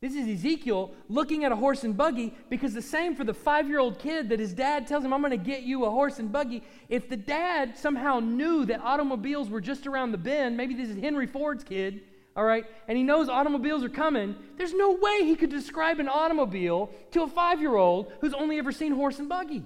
[0.00, 3.68] This is Ezekiel looking at a horse and buggy because the same for the five
[3.68, 6.18] year old kid that his dad tells him, I'm going to get you a horse
[6.18, 6.62] and buggy.
[6.90, 11.00] If the dad somehow knew that automobiles were just around the bend, maybe this is
[11.00, 12.02] Henry Ford's kid,
[12.36, 16.08] all right, and he knows automobiles are coming, there's no way he could describe an
[16.08, 19.64] automobile to a five year old who's only ever seen horse and buggy.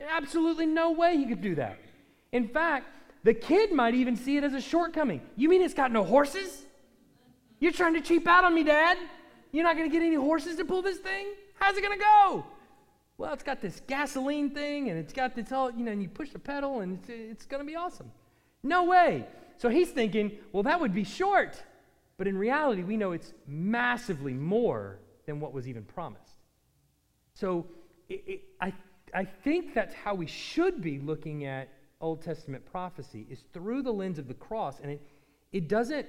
[0.00, 1.78] Absolutely no way he could do that.
[2.32, 2.86] In fact,
[3.22, 5.20] the kid might even see it as a shortcoming.
[5.36, 6.64] You mean it's got no horses?
[7.60, 8.96] You're trying to cheap out on me, Dad?
[9.52, 11.26] You're not going to get any horses to pull this thing?
[11.54, 12.46] How's it going to go?
[13.18, 16.08] Well, it's got this gasoline thing and it's got this all, you know, and you
[16.08, 18.10] push the pedal and it's, it's going to be awesome.
[18.62, 19.26] No way.
[19.60, 21.62] So he's thinking, well, that would be short.
[22.16, 26.38] But in reality, we know it's massively more than what was even promised.
[27.34, 27.66] So
[28.08, 28.72] it, it, I,
[29.12, 31.68] I think that's how we should be looking at
[32.00, 34.80] Old Testament prophecy is through the lens of the cross.
[34.80, 35.02] And it,
[35.52, 36.06] it doesn't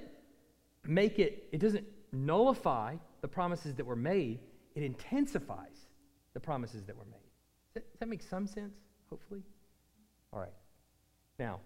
[0.86, 4.38] make it, it doesn't nullify the promises that were made,
[4.74, 5.88] it intensifies
[6.32, 7.20] the promises that were made.
[7.66, 8.72] Does that, does that make some sense,
[9.10, 9.42] hopefully?
[10.32, 10.54] All right.
[11.38, 11.60] Now,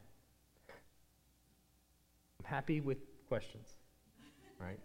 [2.46, 3.68] happy with questions.
[4.58, 4.78] Right?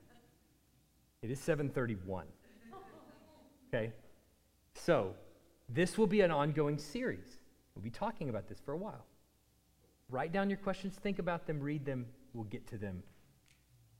[1.22, 2.26] It is 731.
[3.74, 3.93] Okay?
[4.74, 5.14] So,
[5.70, 7.39] this will be an ongoing series.
[7.76, 9.05] We'll be talking about this for a while.
[10.09, 12.05] Write down your questions, think about them, read them.
[12.34, 13.01] We'll get to them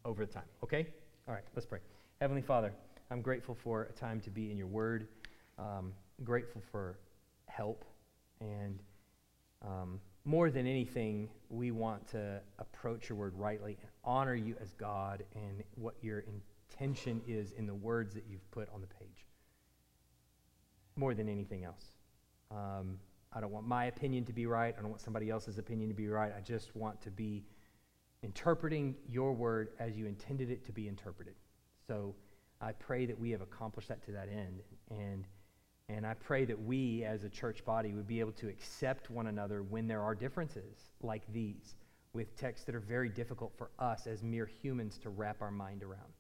[0.04, 0.44] over the time.
[0.64, 0.88] Okay?
[1.28, 1.80] All right, let's pray.
[2.20, 2.74] Heavenly Father,
[3.10, 5.08] I'm grateful for a time to be in your word.
[5.58, 5.94] Um,
[6.24, 6.98] grateful for
[7.48, 7.86] help.
[8.40, 8.80] And
[9.66, 14.74] um, more than anything, we want to approach your word rightly and honor you as
[14.74, 16.24] God and what your
[16.72, 19.26] intention is in the words that you've put on the page.
[20.96, 21.86] More than anything else.
[22.52, 23.00] Um,
[23.34, 24.76] I don't want my opinion to be right.
[24.78, 26.34] I don't want somebody else's opinion to be right.
[26.38, 27.44] I just want to be
[28.24, 31.36] interpreting your word as you intended it to be interpreted.
[31.88, 32.14] So
[32.60, 34.62] I pray that we have accomplished that to that end.
[34.90, 35.26] And,
[35.96, 39.28] and I pray that we as a church body would be able to accept one
[39.28, 41.76] another when there are differences like these
[42.14, 45.84] with texts that are very difficult for us as mere humans to wrap our mind
[45.84, 46.14] around.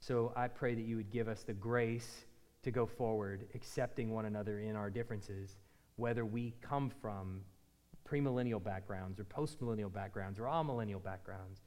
[0.00, 2.24] So I pray that you would give us the grace
[2.62, 5.56] to go forward, accepting one another in our differences,
[5.96, 7.42] whether we come from
[8.08, 11.60] premillennial backgrounds or postmillennial backgrounds or amillennial backgrounds,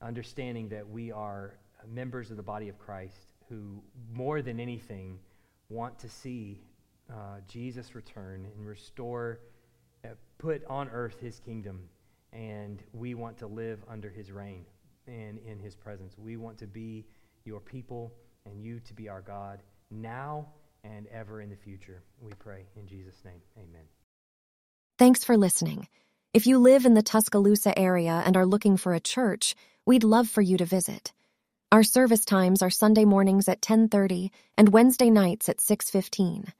[0.00, 1.58] understanding that we are
[1.88, 5.18] members of the body of Christ who, more than anything,
[5.68, 6.60] want to see
[7.10, 9.40] uh, Jesus return and restore,
[10.04, 10.08] uh,
[10.38, 11.88] put on earth his kingdom.
[12.32, 14.64] And we want to live under his reign
[15.06, 16.14] and in his presence.
[16.18, 17.06] We want to be
[17.44, 18.12] your people
[18.44, 20.46] and you to be our God now
[20.84, 22.02] and ever in the future.
[22.20, 23.40] We pray in Jesus' name.
[23.56, 23.84] Amen.
[24.98, 25.88] Thanks for listening.
[26.32, 29.54] If you live in the Tuscaloosa area and are looking for a church,
[29.86, 31.12] we'd love for you to visit.
[31.72, 36.52] Our service times are Sunday mornings at 10:30 and Wednesday nights at 6:15.